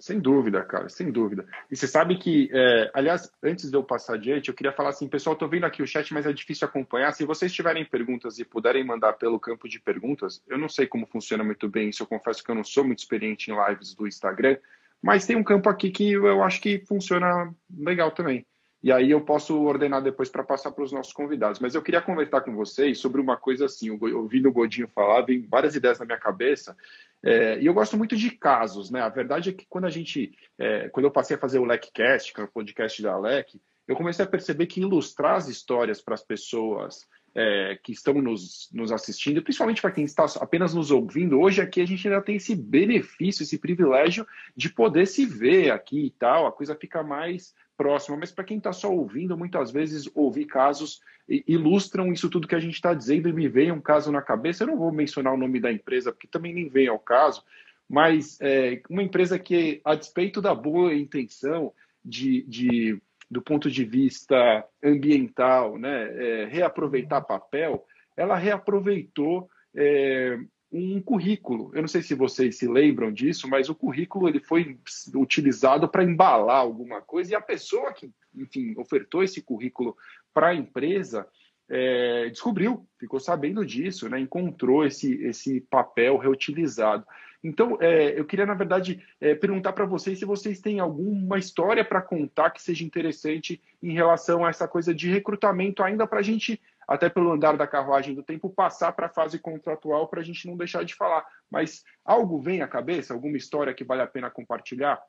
[0.04, 1.46] Sem dúvida, cara, sem dúvida.
[1.70, 5.08] E você sabe que, é, aliás, antes de eu passar adiante, eu queria falar assim,
[5.08, 7.10] pessoal, estou vendo aqui o chat, mas é difícil acompanhar.
[7.12, 11.06] Se vocês tiverem perguntas e puderem mandar pelo campo de perguntas, eu não sei como
[11.06, 14.06] funciona muito bem isso, eu confesso que eu não sou muito experiente em lives do
[14.06, 14.58] Instagram,
[15.00, 18.44] mas tem um campo aqui que eu acho que funciona legal também.
[18.84, 21.58] E aí eu posso ordenar depois para passar para os nossos convidados.
[21.58, 25.22] Mas eu queria conversar com vocês sobre uma coisa assim, eu ouvi o Godinho falar,
[25.22, 26.76] vem várias ideias na minha cabeça,
[27.22, 29.00] é, e eu gosto muito de casos, né?
[29.00, 32.34] A verdade é que quando a gente, é, quando eu passei a fazer o LECcast,
[32.34, 36.12] que é o podcast da LEC, eu comecei a perceber que ilustrar as histórias para
[36.12, 41.40] as pessoas é, que estão nos, nos assistindo, principalmente para quem está apenas nos ouvindo,
[41.40, 46.04] hoje aqui a gente ainda tem esse benefício, esse privilégio de poder se ver aqui
[46.04, 50.08] e tal, a coisa fica mais próxima, mas para quem está só ouvindo, muitas vezes
[50.14, 54.12] ouvir casos ilustram isso tudo que a gente está dizendo e me vem um caso
[54.12, 54.62] na cabeça.
[54.62, 57.42] Eu não vou mencionar o nome da empresa, porque também nem vem ao caso,
[57.88, 61.72] mas é, uma empresa que, a despeito da boa intenção
[62.04, 67.84] de, de do ponto de vista ambiental, né, é, reaproveitar papel,
[68.16, 70.38] ela reaproveitou é,
[70.74, 71.70] um currículo.
[71.72, 74.76] Eu não sei se vocês se lembram disso, mas o currículo ele foi
[75.14, 79.96] utilizado para embalar alguma coisa e a pessoa que, enfim, ofertou esse currículo
[80.32, 81.28] para a empresa
[81.68, 84.18] é, descobriu, ficou sabendo disso, né?
[84.18, 87.06] encontrou esse, esse papel reutilizado.
[87.42, 91.84] Então, é, eu queria, na verdade, é, perguntar para vocês se vocês têm alguma história
[91.84, 96.22] para contar que seja interessante em relação a essa coisa de recrutamento, ainda para a
[96.22, 100.24] gente até pelo andar da carruagem do tempo, passar para a fase contratual para a
[100.24, 101.26] gente não deixar de falar.
[101.50, 103.14] Mas algo vem à cabeça?
[103.14, 105.02] Alguma história que vale a pena compartilhar?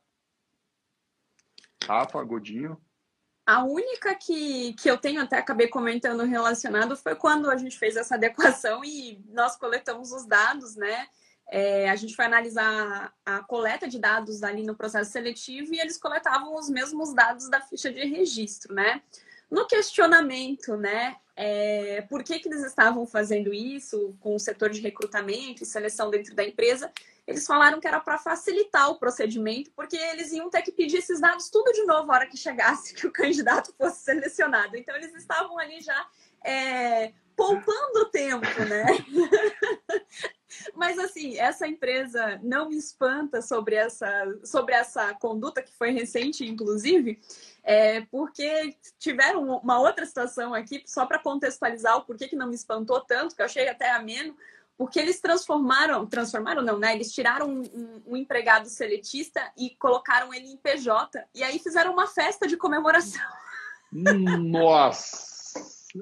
[1.83, 2.81] Rafa, Godinho?
[3.45, 7.95] A única que, que eu tenho, até acabei comentando relacionado, foi quando a gente fez
[7.95, 11.07] essa adequação e nós coletamos os dados, né?
[11.47, 15.95] É, a gente foi analisar a coleta de dados ali no processo seletivo e eles
[15.95, 19.03] coletavam os mesmos dados da ficha de registro, né?
[19.49, 24.79] No questionamento, né, é, por que, que eles estavam fazendo isso com o setor de
[24.79, 26.91] recrutamento e seleção dentro da empresa,
[27.27, 31.19] eles falaram que era para facilitar o procedimento, porque eles iam ter que pedir esses
[31.19, 34.77] dados tudo de novo a hora que chegasse que o candidato fosse selecionado.
[34.77, 36.07] Então, eles estavam ali já
[36.43, 38.85] é, poupando tempo, né?
[40.75, 44.09] Mas assim, essa empresa não me espanta sobre essa,
[44.43, 47.19] sobre essa conduta que foi recente, inclusive,
[47.63, 52.55] é, porque tiveram uma outra situação aqui, só para contextualizar o porquê que não me
[52.55, 54.35] espantou tanto, que eu achei até ameno,
[54.77, 56.93] porque eles transformaram, transformaram não, né?
[56.93, 61.93] Eles tiraram um, um, um, empregado seletista e colocaram ele em PJ, e aí fizeram
[61.93, 63.21] uma festa de comemoração.
[63.91, 65.33] Nossa!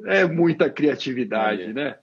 [0.07, 1.99] É muita criatividade, né?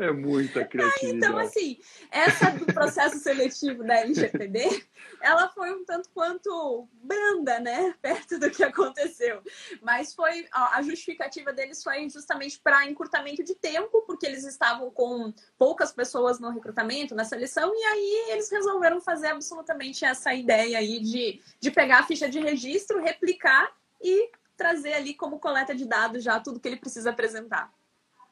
[0.00, 1.12] É muita criatividade.
[1.12, 1.78] Ah, então, assim,
[2.10, 4.82] essa do processo seletivo da LGPD,
[5.20, 7.94] ela foi um tanto quanto branda, né?
[8.00, 9.42] Perto do que aconteceu.
[9.82, 15.34] Mas foi a justificativa deles foi justamente para encurtamento de tempo, porque eles estavam com
[15.58, 20.98] poucas pessoas no recrutamento, na seleção, e aí eles resolveram fazer absolutamente essa ideia aí
[21.00, 23.70] de, de pegar a ficha de registro, replicar
[24.02, 27.70] e trazer ali como coleta de dados já tudo que ele precisa apresentar.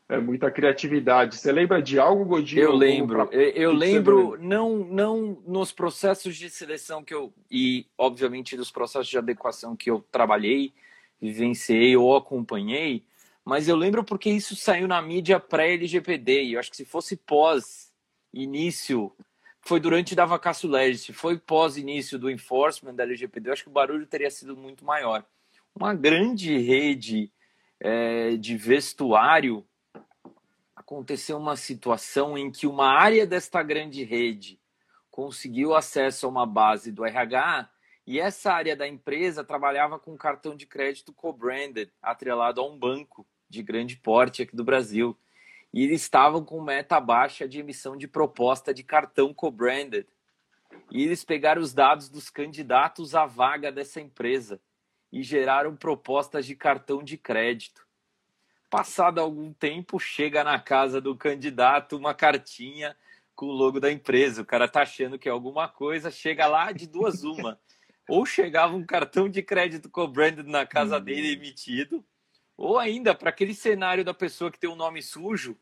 [0.08, 1.36] É muita criatividade.
[1.36, 2.62] Você lembra de algo, Godinho?
[2.62, 3.26] Eu lembro.
[3.26, 3.36] Pra...
[3.36, 7.30] Eu, eu lembro, não, não nos processos de seleção que eu.
[7.50, 10.72] E, obviamente, nos processos de adequação que eu trabalhei,
[11.20, 13.04] vivenciei ou acompanhei,
[13.44, 16.42] mas eu lembro porque isso saiu na mídia pré-LGPD.
[16.44, 19.12] E eu acho que se fosse pós-início,
[19.60, 23.68] foi durante da vacácio legis, se foi pós-início do enforcement da LGPD, eu acho que
[23.68, 25.22] o barulho teria sido muito maior.
[25.74, 27.30] Uma grande rede
[27.78, 29.67] é, de vestuário
[30.88, 34.58] aconteceu uma situação em que uma área desta grande rede
[35.10, 37.68] conseguiu acesso a uma base do RH
[38.06, 43.26] e essa área da empresa trabalhava com cartão de crédito co-branded, atrelado a um banco
[43.50, 45.14] de grande porte aqui do Brasil.
[45.74, 50.06] E eles estavam com meta baixa de emissão de proposta de cartão co-branded.
[50.90, 54.58] E eles pegaram os dados dos candidatos à vaga dessa empresa
[55.12, 57.87] e geraram propostas de cartão de crédito.
[58.70, 62.96] Passado algum tempo, chega na casa do candidato uma cartinha
[63.34, 64.42] com o logo da empresa.
[64.42, 67.58] O cara tá achando que é alguma coisa, chega lá de duas uma.
[68.08, 71.04] Ou chegava um cartão de crédito co-branded na casa uhum.
[71.04, 72.04] dele emitido,
[72.56, 75.56] ou ainda, para aquele cenário da pessoa que tem um nome sujo,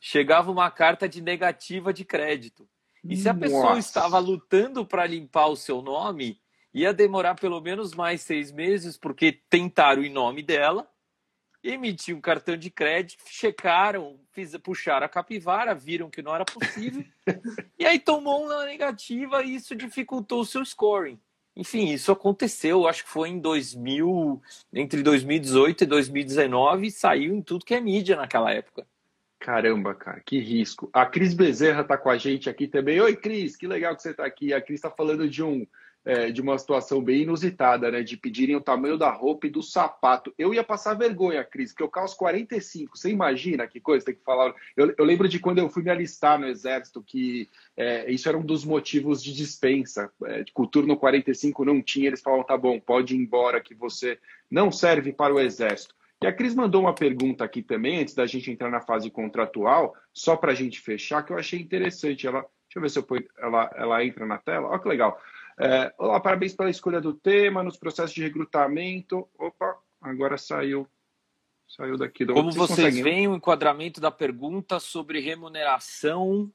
[0.00, 2.68] chegava uma carta de negativa de crédito.
[3.04, 3.78] E se a pessoa Nossa.
[3.78, 6.40] estava lutando para limpar o seu nome,
[6.72, 10.90] ia demorar pelo menos mais seis meses, porque tentaram em nome dela,
[11.72, 17.04] emitiram um cartão de crédito, checaram, fiz, puxaram a capivara, viram que não era possível,
[17.78, 21.18] e aí tomou uma negativa e isso dificultou o seu scoring.
[21.56, 24.42] Enfim, isso aconteceu, acho que foi em 2000,
[24.72, 28.84] entre 2018 e 2019, e saiu em tudo que é mídia naquela época.
[29.38, 30.88] Caramba, cara, que risco.
[30.92, 33.00] A Cris Bezerra está com a gente aqui também.
[33.00, 34.52] Oi, Cris, que legal que você está aqui.
[34.52, 35.66] A Cris está falando de um
[36.04, 38.02] é, de uma situação bem inusitada, né?
[38.02, 40.32] De pedirem o tamanho da roupa e do sapato.
[40.38, 42.96] Eu ia passar vergonha, Cris, porque eu calço 45.
[42.96, 44.54] Você imagina que coisa tem que falar?
[44.76, 48.36] Eu, eu lembro de quando eu fui me alistar no exército, que é, isso era
[48.36, 50.10] um dos motivos de dispensa.
[50.24, 53.74] É, de cultura no 45 não tinha, eles falavam, tá bom, pode ir embora, que
[53.74, 54.18] você
[54.50, 55.94] não serve para o exército.
[56.22, 59.94] E a Cris mandou uma pergunta aqui também, antes da gente entrar na fase contratual,
[60.12, 62.26] só para a gente fechar, que eu achei interessante.
[62.26, 64.68] Ela, deixa eu ver se eu ponho, ela, ela entra na tela.
[64.68, 65.20] Olha que legal.
[65.58, 69.28] É, olá, parabéns pela escolha do tema, nos processos de recrutamento.
[69.38, 70.88] Opa, agora saiu.
[71.68, 72.24] Saiu daqui.
[72.24, 72.34] Do...
[72.34, 76.50] Como vocês, vocês veem, o enquadramento da pergunta sobre remuneração.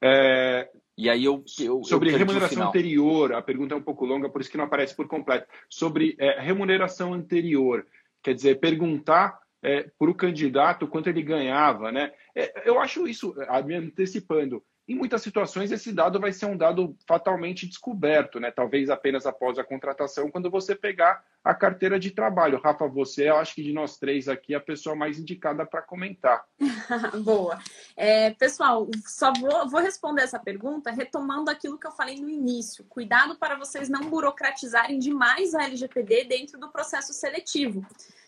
[0.00, 4.28] É, e aí eu, eu sobre eu remuneração anterior, a pergunta é um pouco longa,
[4.28, 5.46] por isso que não aparece por completo.
[5.68, 7.86] Sobre é, remuneração anterior,
[8.22, 12.12] quer dizer, perguntar é, para o candidato quanto ele ganhava, né?
[12.34, 13.34] É, eu acho isso,
[13.64, 18.50] me antecipando, em muitas situações esse dado vai ser um dado fatalmente descoberto, né?
[18.52, 22.60] Talvez apenas após a contratação, quando você pegar a carteira de trabalho.
[22.60, 25.82] Rafa, você, eu acho que de nós três aqui, é a pessoa mais indicada para
[25.82, 26.44] comentar.
[27.24, 27.58] Boa.
[27.96, 32.84] É, pessoal, só vou, vou responder essa pergunta retomando aquilo que eu falei no início.
[32.88, 37.84] Cuidado para vocês não burocratizarem demais a LGPD dentro do processo seletivo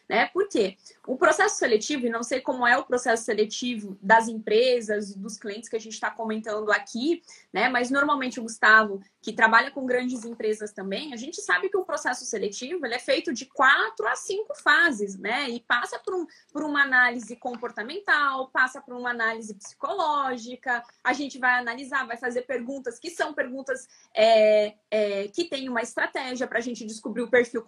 [0.08, 0.26] né?
[0.26, 0.76] Por quê?
[1.06, 5.68] O processo seletivo, e não sei como é o processo seletivo das empresas, dos clientes
[5.68, 7.68] que a gente está comentando aqui, né?
[7.68, 11.84] Mas normalmente o Gustavo, que trabalha com grandes empresas também, a gente sabe que o
[11.84, 15.48] processo seletivo ele é feito de quatro a cinco fases, né?
[15.50, 21.38] E passa por, um, por uma análise comportamental, passa por uma análise psicológica, a gente
[21.38, 26.58] vai analisar, vai fazer perguntas que são perguntas é, é, que têm uma estratégia para
[26.58, 27.64] a gente descobrir o perfil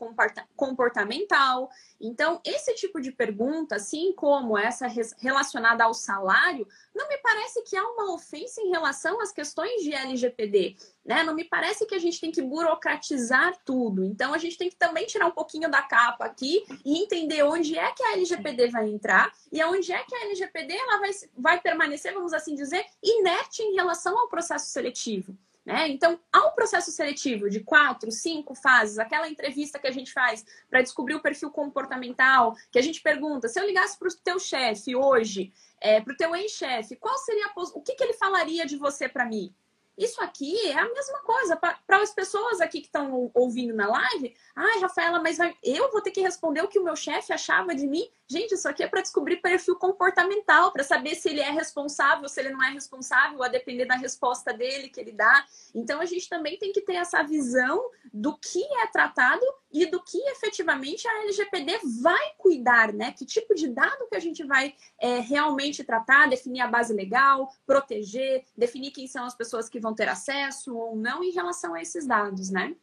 [0.57, 1.69] comportamental.
[2.01, 4.87] Então, esse tipo de pergunta, assim como essa
[5.19, 9.93] relacionada ao salário, não me parece que há uma ofensa em relação às questões de
[9.93, 10.77] LGPD.
[11.11, 11.25] Né?
[11.25, 14.05] Não me parece que a gente tem que burocratizar tudo.
[14.05, 17.77] Então, a gente tem que também tirar um pouquinho da capa aqui e entender onde
[17.77, 21.61] é que a LGPD vai entrar e onde é que a LGPD ela vai, vai
[21.61, 25.37] permanecer, vamos assim dizer, inerte em relação ao processo seletivo.
[25.67, 25.89] Né?
[25.89, 30.81] Então, ao processo seletivo de quatro, cinco fases, aquela entrevista que a gente faz para
[30.81, 34.95] descobrir o perfil comportamental, que a gente pergunta, se eu ligasse para o teu chefe
[34.95, 38.77] hoje, é, para o teu ex-chefe, qual seria a, o que, que ele falaria de
[38.77, 39.53] você para mim?
[39.97, 41.57] Isso aqui é a mesma coisa.
[41.57, 46.11] Para as pessoas aqui que estão ouvindo na live, ai, Rafaela, mas eu vou ter
[46.11, 48.09] que responder o que o meu chefe achava de mim.
[48.27, 52.41] Gente, isso aqui é para descobrir perfil comportamental, para saber se ele é responsável, se
[52.41, 55.45] ele não é responsável, a depender da resposta dele que ele dá.
[55.75, 60.03] Então, a gente também tem que ter essa visão do que é tratado e do
[60.03, 63.13] que efetivamente a LGPD vai cuidar, né?
[63.13, 67.53] Que tipo de dado que a gente vai é, realmente tratar, definir a base legal,
[67.67, 71.81] proteger, definir quem são as pessoas que vão ter acesso ou não em relação a
[71.81, 72.75] esses dados, né?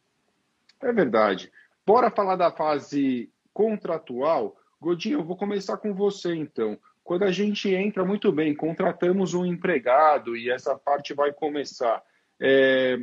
[0.80, 1.52] É verdade.
[1.86, 4.56] Bora falar da fase contratual.
[4.80, 6.78] Godinho, eu vou começar com você então.
[7.02, 12.02] Quando a gente entra muito bem, contratamos um empregado e essa parte vai começar.
[12.38, 12.98] É,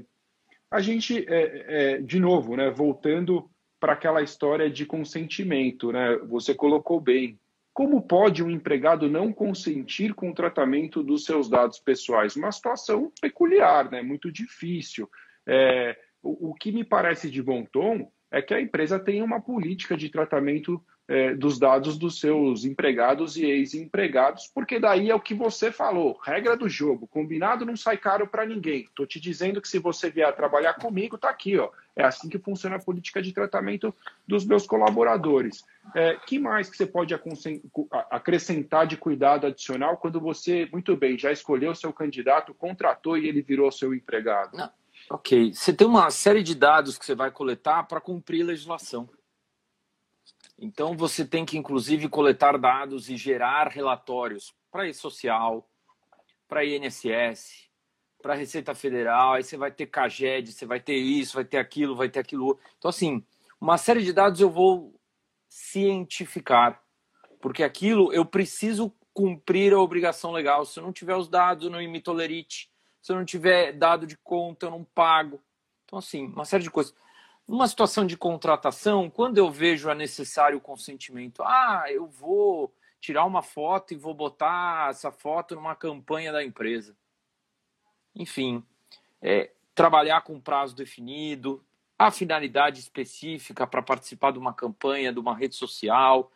[0.70, 3.50] a gente, é, é, de novo, né, voltando
[3.80, 6.18] para aquela história de consentimento, né?
[6.28, 7.40] Você colocou bem.
[7.76, 12.38] Como pode um empregado não consentir com o tratamento dos seus dados pessoais?
[12.38, 14.02] Uma situação peculiar, né?
[14.02, 15.10] Muito difícil.
[15.46, 19.42] É, o, o que me parece de bom tom é que a empresa tem uma
[19.42, 25.20] política de tratamento é, dos dados dos seus empregados e ex-empregados, porque daí é o
[25.20, 28.84] que você falou, regra do jogo, combinado não sai caro para ninguém.
[28.84, 31.70] Estou te dizendo que se você vier trabalhar comigo, tá aqui, ó.
[31.96, 33.96] É assim que funciona a política de tratamento
[34.28, 35.64] dos meus colaboradores.
[35.96, 37.16] É, que mais que você pode
[38.12, 43.28] acrescentar de cuidado adicional quando você, muito bem, já escolheu o seu candidato, contratou e
[43.28, 44.58] ele virou seu empregado?
[44.58, 44.70] Não.
[45.10, 45.54] Ok.
[45.54, 49.10] Você tem uma série de dados que você vai coletar para cumprir legislação.
[50.58, 55.70] Então, você tem que, inclusive, coletar dados e gerar relatórios para e-social,
[56.48, 57.65] para INSS,
[58.26, 61.60] para a Receita Federal, aí você vai ter CAGED, você vai ter isso, vai ter
[61.60, 62.60] aquilo, vai ter aquilo.
[62.76, 63.24] Então, assim,
[63.62, 65.00] uma série de dados eu vou
[65.48, 66.82] cientificar,
[67.40, 70.66] porque aquilo eu preciso cumprir a obrigação legal.
[70.66, 72.72] Se eu não tiver os dados, eu não emito lerite.
[73.00, 75.40] Se eu não tiver dado de conta, eu não pago.
[75.84, 76.96] Então, assim, uma série de coisas.
[77.48, 83.44] Numa situação de contratação, quando eu vejo a necessário consentimento, ah, eu vou tirar uma
[83.44, 86.98] foto e vou botar essa foto numa campanha da empresa.
[88.16, 88.64] Enfim,
[89.22, 91.64] é, trabalhar com prazo definido,
[91.98, 96.32] a finalidade específica para participar de uma campanha, de uma rede social.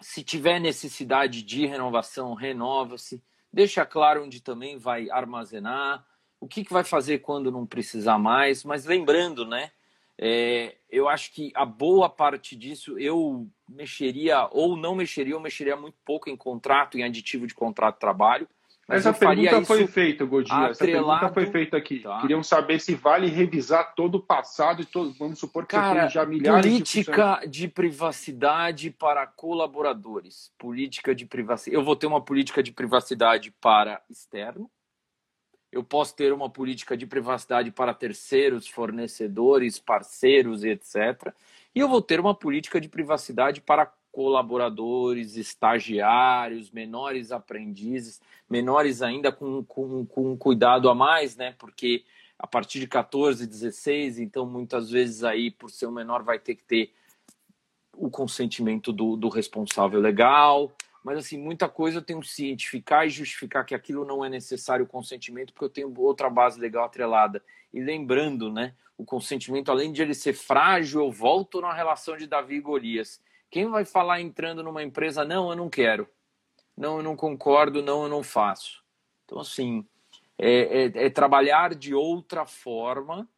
[0.00, 3.22] Se tiver necessidade de renovação, renova-se.
[3.52, 6.04] Deixa claro onde também vai armazenar,
[6.40, 8.64] o que, que vai fazer quando não precisar mais.
[8.64, 9.70] Mas lembrando, né?
[10.16, 15.76] É, eu acho que a boa parte disso eu mexeria ou não mexeria, ou mexeria
[15.76, 18.48] muito pouco em contrato, em aditivo de contrato de trabalho
[18.86, 20.66] mas Essa pergunta foi feita, Godinho.
[20.66, 22.00] Essa pergunta foi feita aqui.
[22.00, 22.20] Tá.
[22.20, 25.12] Queriam saber se vale revisar todo o passado e todo.
[25.14, 30.52] Vamos supor que Cara, já milhares política de, de privacidade para colaboradores.
[30.58, 31.74] Política de privacidade.
[31.74, 34.70] Eu vou ter uma política de privacidade para externo.
[35.72, 41.32] Eu posso ter uma política de privacidade para terceiros, fornecedores, parceiros, etc.
[41.74, 49.32] E eu vou ter uma política de privacidade para colaboradores, estagiários, menores aprendizes, menores ainda
[49.32, 51.52] com, com, com cuidado a mais, né?
[51.58, 52.04] Porque
[52.38, 56.54] a partir de 14, 16, então muitas vezes aí, por ser um menor, vai ter
[56.54, 56.92] que ter
[57.96, 60.72] o consentimento do, do responsável legal.
[61.02, 64.84] Mas assim, muita coisa eu tenho que cientificar e justificar que aquilo não é necessário
[64.84, 67.42] o consentimento, porque eu tenho outra base legal atrelada.
[67.72, 68.74] E lembrando, né?
[68.96, 73.20] O consentimento, além de ele ser frágil, eu volto na relação de Davi e Golias
[73.50, 76.08] quem vai falar entrando numa empresa, não, eu não quero,
[76.76, 78.82] não, eu não concordo, não, eu não faço?
[79.24, 79.86] Então, assim,
[80.38, 83.28] é, é, é trabalhar de outra forma,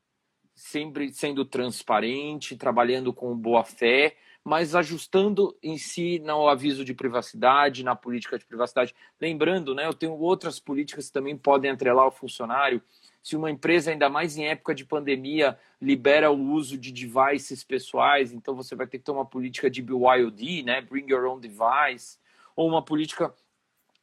[0.55, 7.83] sempre sendo transparente, trabalhando com boa fé, mas ajustando em si no aviso de privacidade,
[7.83, 8.95] na política de privacidade.
[9.21, 12.81] Lembrando, né, eu tenho outras políticas que também podem atrelar o funcionário
[13.27, 18.33] se uma empresa, ainda mais em época de pandemia, libera o uso de devices pessoais,
[18.33, 20.81] então você vai ter que ter uma política de BYOD, né?
[20.81, 22.21] Bring Your Own Device,
[22.55, 23.35] ou uma política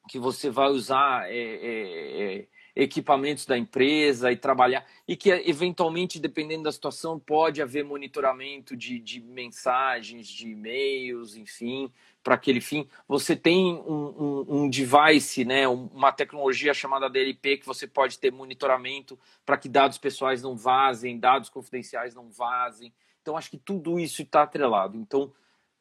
[0.09, 6.19] que você vai usar é, é, é, equipamentos da empresa e trabalhar, e que eventualmente,
[6.19, 11.91] dependendo da situação, pode haver monitoramento de, de mensagens, de e-mails, enfim,
[12.23, 12.87] para aquele fim.
[13.07, 18.31] Você tem um, um, um, device, né, uma tecnologia chamada DLP que você pode ter
[18.31, 22.91] monitoramento para que dados pessoais não vazem, dados confidenciais não vazem.
[23.21, 24.97] Então, acho que tudo isso está atrelado.
[24.97, 25.31] Então,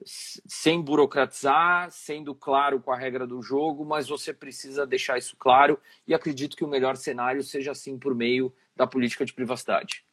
[0.05, 5.79] sem burocratizar, sendo claro com a regra do jogo, mas você precisa deixar isso claro
[6.07, 10.05] e acredito que o melhor cenário seja assim por meio da política de privacidade.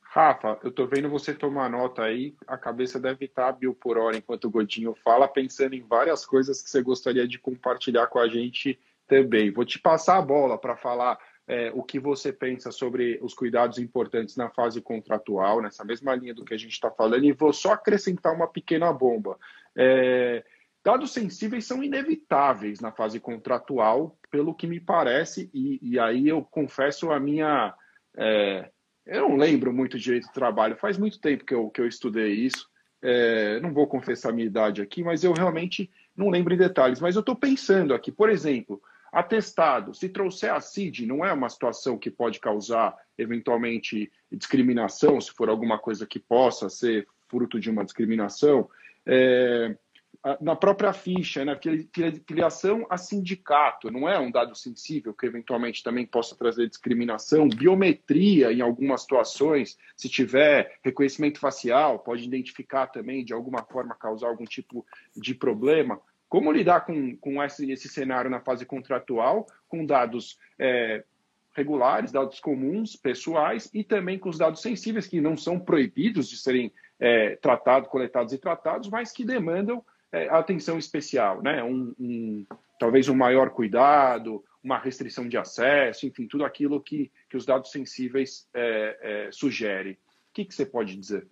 [0.00, 3.96] Rafa, eu tô vendo você tomar nota aí, a cabeça deve estar tá mil por
[3.96, 8.18] hora enquanto o Godinho fala, pensando em várias coisas que você gostaria de compartilhar com
[8.18, 9.50] a gente também.
[9.50, 11.18] Vou te passar a bola para falar
[11.52, 16.32] é, o que você pensa sobre os cuidados importantes na fase contratual, nessa mesma linha
[16.32, 19.38] do que a gente está falando, e vou só acrescentar uma pequena bomba.
[19.76, 20.42] É,
[20.82, 26.42] dados sensíveis são inevitáveis na fase contratual, pelo que me parece, e, e aí eu
[26.42, 27.74] confesso a minha.
[28.16, 28.70] É,
[29.04, 32.32] eu não lembro muito direito do trabalho, faz muito tempo que eu, que eu estudei
[32.32, 32.66] isso.
[33.02, 36.98] É, não vou confessar a minha idade aqui, mas eu realmente não lembro em detalhes.
[36.98, 38.80] Mas eu estou pensando aqui, por exemplo,
[39.12, 45.30] atestado, se trouxer a CID, não é uma situação que pode causar eventualmente discriminação, se
[45.30, 48.68] for alguma coisa que possa ser fruto de uma discriminação.
[49.04, 49.76] É,
[50.40, 51.58] na própria ficha, né?
[52.26, 58.52] filiação a sindicato, não é um dado sensível que eventualmente também possa trazer discriminação, biometria
[58.52, 64.44] em algumas situações, se tiver reconhecimento facial, pode identificar também de alguma forma causar algum
[64.44, 64.86] tipo
[65.16, 66.00] de problema.
[66.32, 71.04] Como lidar com, com esse, esse cenário na fase contratual, com dados é,
[71.54, 76.38] regulares, dados comuns, pessoais, e também com os dados sensíveis, que não são proibidos de
[76.38, 81.62] serem é, tratados, coletados e tratados, mas que demandam é, atenção especial, né?
[81.62, 82.46] Um, um,
[82.80, 87.70] talvez um maior cuidado, uma restrição de acesso, enfim, tudo aquilo que, que os dados
[87.70, 89.92] sensíveis é, é, sugerem.
[89.92, 89.98] O
[90.32, 91.28] que, que você pode dizer?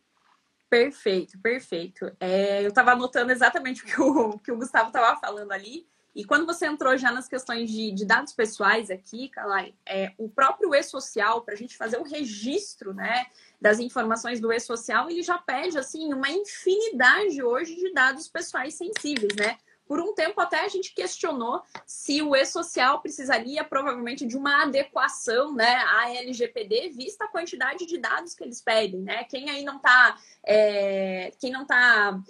[0.71, 2.12] Perfeito, perfeito.
[2.21, 5.85] É, eu estava anotando exatamente o que o, que o Gustavo estava falando ali.
[6.14, 10.29] E quando você entrou já nas questões de, de dados pessoais aqui, Kalai, é, o
[10.29, 13.27] próprio e-social, para a gente fazer o registro né,
[13.61, 19.35] das informações do e-social, ele já pede assim uma infinidade hoje de dados pessoais sensíveis,
[19.37, 19.59] né?
[19.91, 25.53] Por um tempo até a gente questionou se o e-social precisaria provavelmente de uma adequação
[25.53, 29.24] né, à LGPD, vista a quantidade de dados que eles pedem, né?
[29.24, 30.16] Quem aí não está
[30.47, 32.22] é, quem não está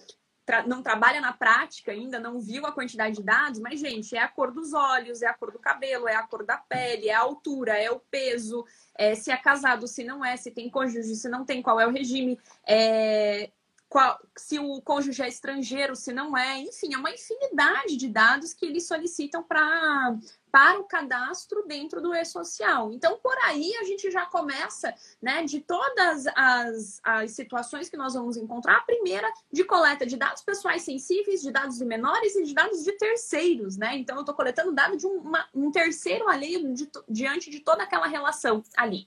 [0.67, 4.27] não trabalha na prática ainda, não viu a quantidade de dados, mas, gente, é a
[4.27, 7.21] cor dos olhos, é a cor do cabelo, é a cor da pele, é a
[7.21, 8.65] altura, é o peso,
[8.97, 11.87] é, se é casado, se não é, se tem cônjuge, se não tem, qual é
[11.87, 13.51] o regime, é,
[13.91, 18.55] qual, se o cônjuge é estrangeiro, se não é, enfim, é uma infinidade de dados
[18.55, 20.17] que eles solicitam para
[20.53, 22.93] para o cadastro dentro do e-social.
[22.93, 28.15] Então, por aí a gente já começa, né, de todas as, as situações que nós
[28.15, 32.43] vamos encontrar, a primeira de coleta de dados pessoais sensíveis, de dados de menores e
[32.43, 33.97] de dados de terceiros, né?
[33.97, 38.09] Então, eu estou coletando dados de uma, um terceiro alheio de, diante de toda aquela
[38.09, 39.07] relação ali.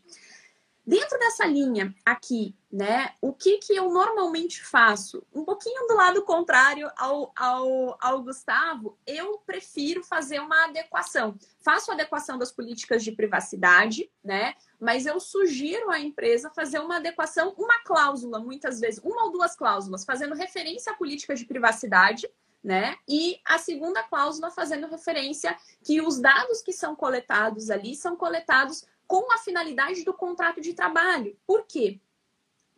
[0.86, 5.26] Dentro dessa linha aqui, né, o que, que eu normalmente faço?
[5.34, 11.36] Um pouquinho do lado contrário ao, ao, ao Gustavo, eu prefiro fazer uma adequação.
[11.62, 14.56] Faço adequação das políticas de privacidade, né?
[14.78, 19.56] Mas eu sugiro à empresa fazer uma adequação, uma cláusula, muitas vezes, uma ou duas
[19.56, 22.30] cláusulas, fazendo referência à política de privacidade,
[22.62, 22.98] né?
[23.08, 28.86] E a segunda cláusula fazendo referência que os dados que são coletados ali são coletados
[29.08, 31.38] com a finalidade do contrato de trabalho.
[31.46, 32.00] Por quê?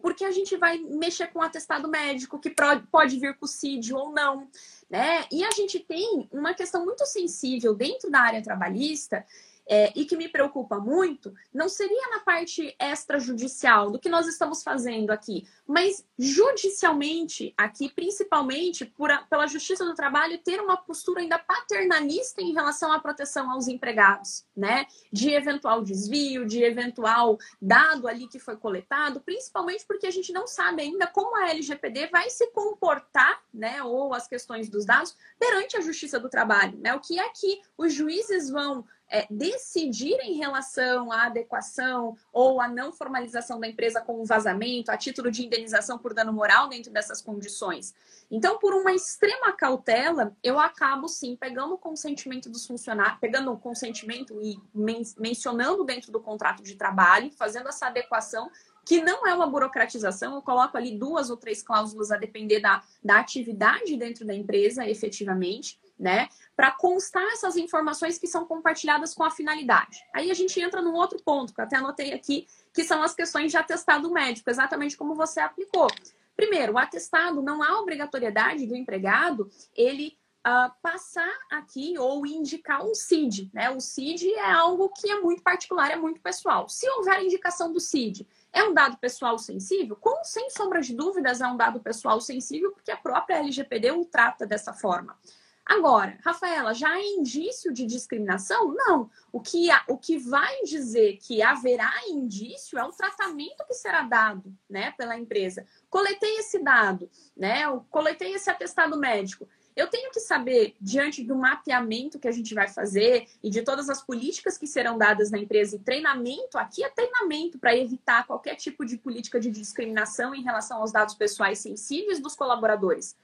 [0.02, 2.54] Porque a gente vai mexer com o atestado médico, que
[2.92, 4.48] pode vir com CID ou não.
[4.90, 5.26] Né?
[5.32, 9.26] E a gente tem uma questão muito sensível dentro da área trabalhista,
[9.68, 14.62] é, e que me preocupa muito, não seria na parte extrajudicial do que nós estamos
[14.62, 21.22] fazendo aqui, mas judicialmente, aqui, principalmente por a, pela Justiça do Trabalho, ter uma postura
[21.22, 24.86] ainda paternalista em relação à proteção aos empregados, né?
[25.12, 30.46] De eventual desvio, de eventual dado ali que foi coletado, principalmente porque a gente não
[30.48, 33.82] sabe ainda como a LGPD vai se comportar, né?
[33.82, 36.94] Ou as questões dos dados perante a Justiça do Trabalho, né?
[36.94, 42.68] O que é que os juízes vão é, decidir em relação à adequação ou à
[42.68, 46.92] não formalização da empresa com um vazamento, a título de indenização por dano moral dentro
[46.92, 47.94] dessas condições.
[48.30, 53.58] Então, por uma extrema cautela, eu acabo sim pegando o consentimento dos funcionários, pegando o
[53.58, 58.50] consentimento e men mencionando dentro do contrato de trabalho, fazendo essa adequação
[58.86, 62.84] que não é uma burocratização, eu coloco ali duas ou três cláusulas a depender da,
[63.04, 66.30] da atividade dentro da empresa, efetivamente, né?
[66.56, 70.06] Para constar essas informações que são compartilhadas com a finalidade.
[70.14, 73.16] Aí a gente entra num outro ponto, que eu até anotei aqui, que são as
[73.16, 75.88] questões de atestado médico, exatamente como você aplicou.
[76.36, 82.94] Primeiro, o atestado não há obrigatoriedade do empregado ele uh, passar aqui ou indicar um
[82.94, 83.50] CID.
[83.54, 83.70] Né?
[83.72, 86.70] O CID é algo que é muito particular, é muito pessoal.
[86.70, 89.98] Se houver indicação do CID, é um dado pessoal sensível?
[89.98, 94.06] Com, sem sombra de dúvidas, é um dado pessoal sensível, porque a própria LGPD o
[94.06, 95.18] trata dessa forma.
[95.66, 98.74] Agora, Rafaela, já há indício de discriminação?
[98.74, 99.10] Não.
[99.32, 104.56] O que, o que vai dizer que haverá indício é o tratamento que será dado
[104.70, 105.66] né, pela empresa.
[105.90, 107.64] Coletei esse dado, né?
[107.90, 109.50] Coletei esse atestado médico.
[109.76, 113.90] Eu tenho que saber, diante do mapeamento que a gente vai fazer e de todas
[113.90, 118.56] as políticas que serão dadas na empresa e treinamento, aqui é treinamento para evitar qualquer
[118.56, 123.18] tipo de política de discriminação em relação aos dados pessoais sensíveis dos colaboradores.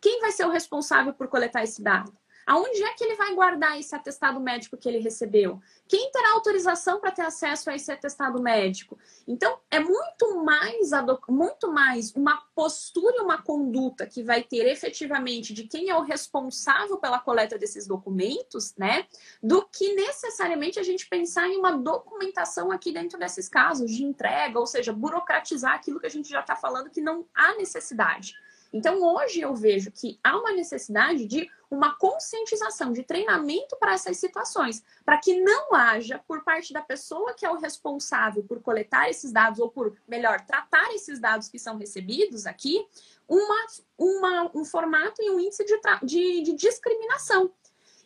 [0.00, 2.16] Quem vai ser o responsável por coletar esse dado?
[2.48, 5.60] Aonde é que ele vai guardar esse atestado médico que ele recebeu?
[5.86, 8.98] Quem terá autorização para ter acesso a esse atestado médico?
[9.26, 10.90] Então, é muito mais,
[11.28, 16.00] muito mais uma postura e uma conduta que vai ter efetivamente de quem é o
[16.00, 19.06] responsável pela coleta desses documentos, né?
[19.42, 24.58] Do que necessariamente a gente pensar em uma documentação aqui dentro desses casos de entrega,
[24.58, 28.34] ou seja, burocratizar aquilo que a gente já está falando que não há necessidade.
[28.72, 34.16] Então, hoje eu vejo que há uma necessidade de uma conscientização, de treinamento para essas
[34.16, 39.08] situações, para que não haja, por parte da pessoa que é o responsável por coletar
[39.10, 42.86] esses dados, ou por, melhor, tratar esses dados que são recebidos aqui,
[43.28, 43.66] uma,
[43.98, 47.52] uma, um formato e um índice de, de, de discriminação.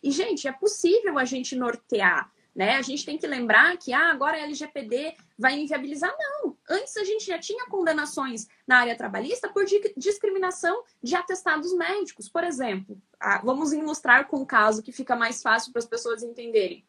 [0.03, 2.77] E, gente, é possível a gente nortear né?
[2.77, 6.15] A gente tem que lembrar que ah, agora a LGPD vai inviabilizar.
[6.19, 9.65] Não, antes a gente já tinha condenações na área trabalhista por
[9.97, 13.01] discriminação de atestados médicos, por exemplo.
[13.19, 16.85] Ah, vamos ilustrar com um caso que fica mais fácil para as pessoas entenderem.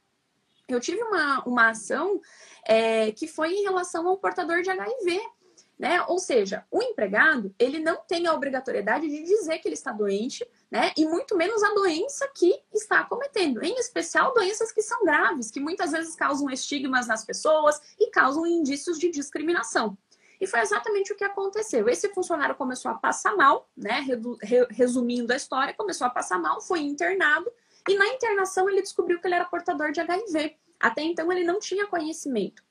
[0.68, 2.22] Eu tive uma, uma ação
[2.66, 5.22] é, que foi em relação ao portador de HIV.
[5.84, 6.02] Né?
[6.08, 10.50] Ou seja, o empregado ele não tem a obrigatoriedade de dizer que ele está doente,
[10.72, 10.94] né?
[10.96, 15.60] E muito menos a doença que está cometendo, em especial doenças que são graves, que
[15.60, 19.98] muitas vezes causam estigmas nas pessoas e causam indícios de discriminação.
[20.40, 21.90] E foi exatamente o que aconteceu.
[21.90, 24.08] Esse funcionário começou a passar mal, né?
[24.70, 27.52] Resumindo a história, começou a passar mal, foi internado
[27.90, 30.56] e na internação ele descobriu que ele era portador de HIV.
[30.80, 32.64] Até então ele não tinha conhecimento.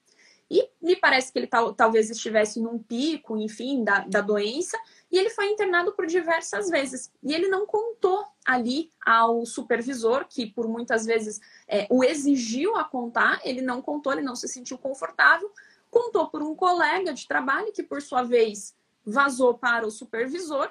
[0.51, 4.78] E me parece que ele tal, talvez estivesse num pico, enfim, da, da doença,
[5.11, 7.11] e ele foi internado por diversas vezes.
[7.22, 12.84] E ele não contou ali ao supervisor, que por muitas vezes é, o exigiu a
[12.84, 15.51] contar, ele não contou, ele não se sentiu confortável,
[15.90, 18.74] contou por um colega de trabalho, que por sua vez
[19.05, 20.70] vazou para o supervisor,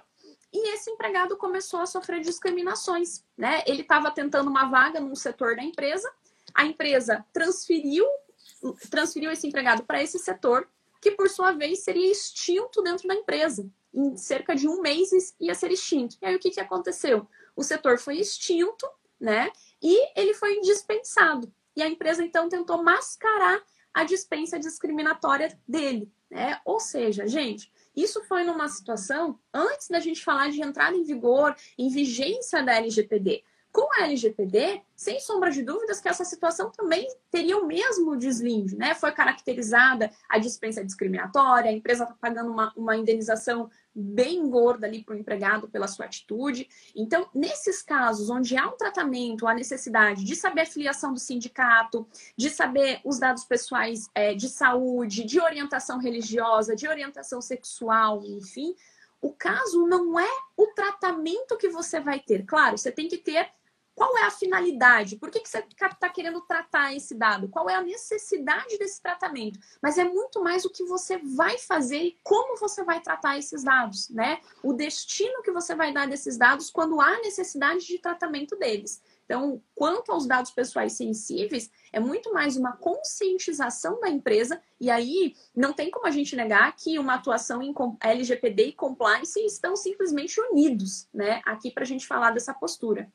[0.54, 3.24] e esse empregado começou a sofrer discriminações.
[3.38, 3.64] Né?
[3.66, 6.12] Ele estava tentando uma vaga num setor da empresa,
[6.54, 8.06] a empresa transferiu,
[8.90, 10.68] transferiu esse empregado para esse setor,
[11.02, 15.10] que por sua vez seria extinto dentro da empresa em cerca de um mês
[15.40, 16.18] ia ser extinto.
[16.22, 17.28] E aí o que, que aconteceu?
[17.56, 18.88] O setor foi extinto,
[19.20, 19.52] né?
[19.82, 21.52] E ele foi dispensado.
[21.76, 23.62] E a empresa então tentou mascarar
[23.94, 26.60] a dispensa discriminatória dele, né?
[26.64, 31.56] Ou seja, gente, isso foi numa situação antes da gente falar de entrada em vigor,
[31.78, 33.44] em vigência da LGPD.
[33.72, 38.76] Com a LGPD, sem sombra de dúvidas que essa situação também teria o mesmo deslinde,
[38.76, 38.94] né?
[38.94, 45.04] Foi caracterizada a dispensa discriminatória, a empresa está pagando uma, uma indenização bem gorda ali
[45.04, 46.68] para o empregado pela sua atitude.
[46.96, 52.06] Então, nesses casos onde há um tratamento, a necessidade de saber a filiação do sindicato,
[52.36, 58.76] de saber os dados pessoais é, de saúde, de orientação religiosa, de orientação sexual, enfim,
[59.22, 62.44] o caso não é o tratamento que você vai ter.
[62.46, 63.50] Claro, você tem que ter
[63.96, 65.18] qual é a finalidade?
[65.18, 67.50] Por que, que você está querendo tratar esse dado?
[67.50, 69.60] Qual é a necessidade desse tratamento?
[69.82, 73.64] Mas é muito mais o que você vai fazer e como você vai tratar esses
[73.64, 74.40] dados, né?
[74.64, 79.02] O destino que você vai dar desses dados quando há necessidade de tratamento deles.
[79.26, 85.36] Então, quanto aos dados pessoais sensíveis, é muito mais uma conscientização da empresa, e aí
[85.56, 90.38] não tem como a gente negar que uma atuação em LGPD e compliance estão simplesmente
[90.42, 91.42] unidos, né?
[91.46, 93.10] Aqui para a gente falar dessa postura.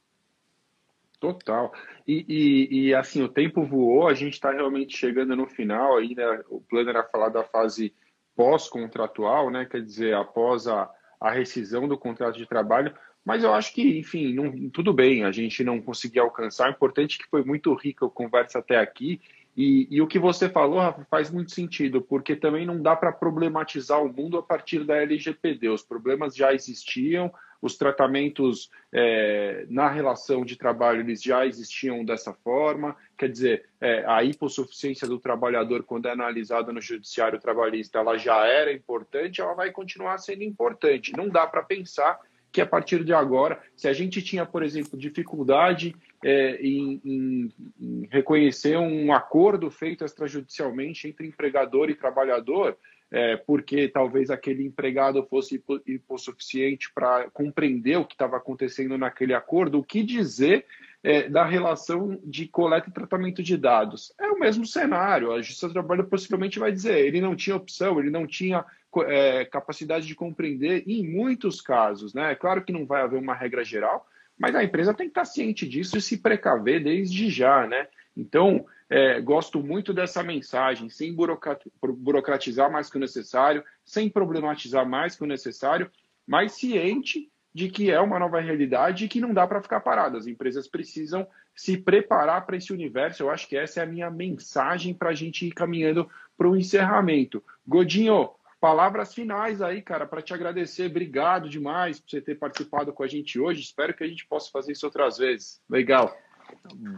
[1.18, 1.72] Total.
[2.06, 6.14] E, e, e, assim, o tempo voou, a gente está realmente chegando no final aí,
[6.14, 6.42] né?
[6.48, 7.94] O plano era falar da fase
[8.34, 9.64] pós-contratual, né?
[9.64, 10.90] Quer dizer, após a,
[11.20, 12.94] a rescisão do contrato de trabalho.
[13.24, 16.68] Mas eu acho que, enfim, não, tudo bem, a gente não conseguiu alcançar.
[16.68, 19.20] O importante é que foi muito rica a conversa até aqui.
[19.56, 23.10] E, e o que você falou, Rafa, faz muito sentido, porque também não dá para
[23.10, 25.70] problematizar o mundo a partir da LGPD.
[25.70, 32.32] Os problemas já existiam, os tratamentos é, na relação de trabalho eles já existiam dessa
[32.32, 38.16] forma, quer dizer, é, a hipossuficiência do trabalhador, quando é analisada no judiciário trabalhista, ela
[38.16, 41.12] já era importante, ela vai continuar sendo importante.
[41.16, 42.20] Não dá para pensar
[42.56, 45.94] que a partir de agora, se a gente tinha, por exemplo, dificuldade
[46.24, 52.78] é, em, em, em reconhecer um acordo feito extrajudicialmente entre empregador e trabalhador,
[53.10, 59.78] é, porque talvez aquele empregado fosse hipossuficiente para compreender o que estava acontecendo naquele acordo,
[59.78, 60.66] o que dizer
[61.04, 64.12] é, da relação de coleta e tratamento de dados?
[64.18, 68.00] É o mesmo cenário, a Justiça do Trabalho possivelmente vai dizer, ele não tinha opção,
[68.00, 68.64] ele não tinha
[69.06, 72.32] é, capacidade de compreender, em muitos casos, né?
[72.32, 74.06] É claro que não vai haver uma regra geral,
[74.38, 77.86] mas a empresa tem que estar ciente disso e se precaver desde já, né?
[78.16, 85.16] Então, é, gosto muito dessa mensagem, sem burocratizar mais que o necessário, sem problematizar mais
[85.16, 85.90] que o necessário,
[86.26, 90.18] mas ciente de que é uma nova realidade e que não dá para ficar parado.
[90.18, 93.22] As empresas precisam se preparar para esse universo.
[93.22, 96.06] Eu acho que essa é a minha mensagem para a gente ir caminhando
[96.36, 97.42] para o encerramento.
[97.66, 98.28] Godinho,
[98.60, 100.90] palavras finais aí, cara, para te agradecer.
[100.90, 103.62] Obrigado demais por você ter participado com a gente hoje.
[103.62, 105.62] Espero que a gente possa fazer isso outras vezes.
[105.68, 106.14] Legal.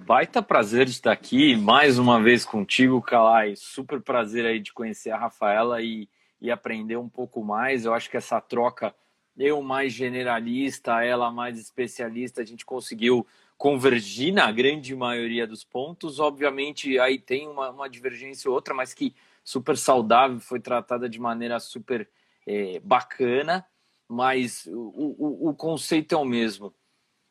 [0.06, 3.54] Baita prazer de estar aqui mais uma vez contigo, Calai.
[3.56, 6.08] Super prazer aí de conhecer a Rafaela e,
[6.40, 7.84] e aprender um pouco mais.
[7.84, 8.94] Eu acho que essa troca,
[9.36, 13.26] eu mais generalista, ela mais especialista, a gente conseguiu
[13.56, 16.20] convergir na grande maioria dos pontos.
[16.20, 21.18] Obviamente, aí tem uma, uma divergência ou outra, mas que super saudável, foi tratada de
[21.18, 22.08] maneira super
[22.46, 23.66] é, bacana.
[24.06, 26.72] Mas o, o, o, conceito é o mesmo.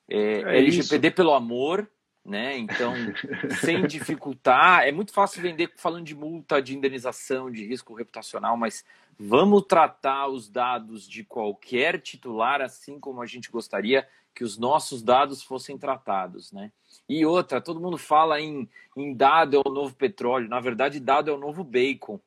[0.08, 1.16] É, é LGPD isso.
[1.16, 1.90] pelo amor,
[2.28, 2.58] né?
[2.58, 2.94] Então,
[3.62, 8.84] sem dificultar, é muito fácil vender falando de multa, de indenização, de risco reputacional, mas
[9.18, 15.02] vamos tratar os dados de qualquer titular assim como a gente gostaria que os nossos
[15.02, 16.72] dados fossem tratados, né?
[17.10, 21.32] E outra, todo mundo fala em, em dado é o novo petróleo, na verdade, dado
[21.32, 22.20] é o novo bacon,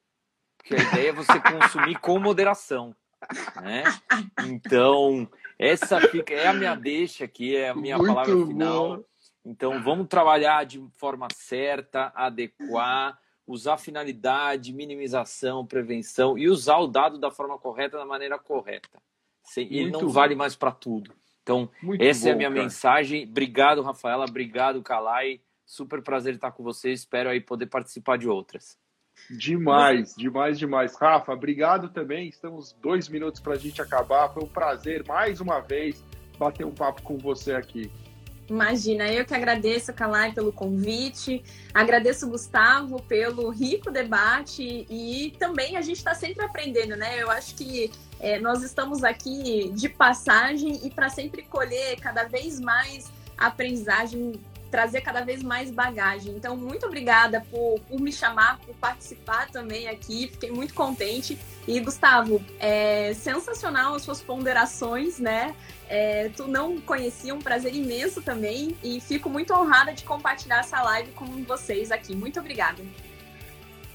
[0.57, 2.96] porque a ideia é você consumir com moderação,
[3.62, 3.84] né?
[4.48, 5.28] Então,
[5.59, 9.05] essa fica, é a minha deixa aqui, é a minha Muito palavra final.
[9.45, 17.18] Então, vamos trabalhar de forma certa, adequar, usar finalidade, minimização, prevenção e usar o dado
[17.18, 19.01] da forma correta, da maneira correta.
[19.57, 20.09] Ele não bom.
[20.09, 21.12] vale mais para tudo.
[21.43, 22.62] Então, Muito essa bom, é a minha cara.
[22.62, 23.24] mensagem.
[23.24, 24.26] Obrigado, Rafaela.
[24.28, 25.41] Obrigado, Calai.
[25.66, 27.01] Super prazer estar com vocês.
[27.01, 28.78] Espero aí poder participar de outras.
[29.28, 30.97] Demais, demais, demais.
[30.97, 32.28] Rafa, obrigado também.
[32.28, 34.32] Estamos dois minutos para a gente acabar.
[34.32, 36.05] Foi um prazer, mais uma vez,
[36.38, 37.91] bater um papo com você aqui.
[38.51, 41.40] Imagina, eu que agradeço, Calai, pelo convite,
[41.72, 47.22] agradeço Gustavo pelo rico debate e também a gente está sempre aprendendo, né?
[47.22, 52.59] Eu acho que é, nós estamos aqui de passagem e para sempre colher cada vez
[52.59, 54.32] mais aprendizagem
[54.68, 56.34] trazer cada vez mais bagagem.
[56.34, 60.28] Então, muito obrigada por, por me chamar, por participar também aqui.
[60.28, 61.36] Fiquei muito contente.
[61.66, 65.55] E, Gustavo, é sensacional as suas ponderações, né?
[65.91, 68.76] É, tu não conhecia, um prazer imenso também.
[68.82, 72.14] E fico muito honrada de compartilhar essa live com vocês aqui.
[72.14, 72.80] Muito obrigada.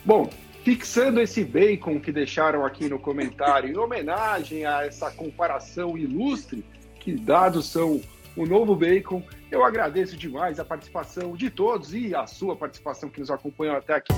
[0.03, 0.29] Bom,
[0.65, 6.65] fixando esse bacon que deixaram aqui no comentário, em homenagem a essa comparação ilustre,
[6.99, 8.01] que dados são
[8.35, 9.23] o novo bacon.
[9.49, 13.93] Eu agradeço demais a participação de todos e a sua participação que nos acompanhou até
[13.93, 14.13] aqui.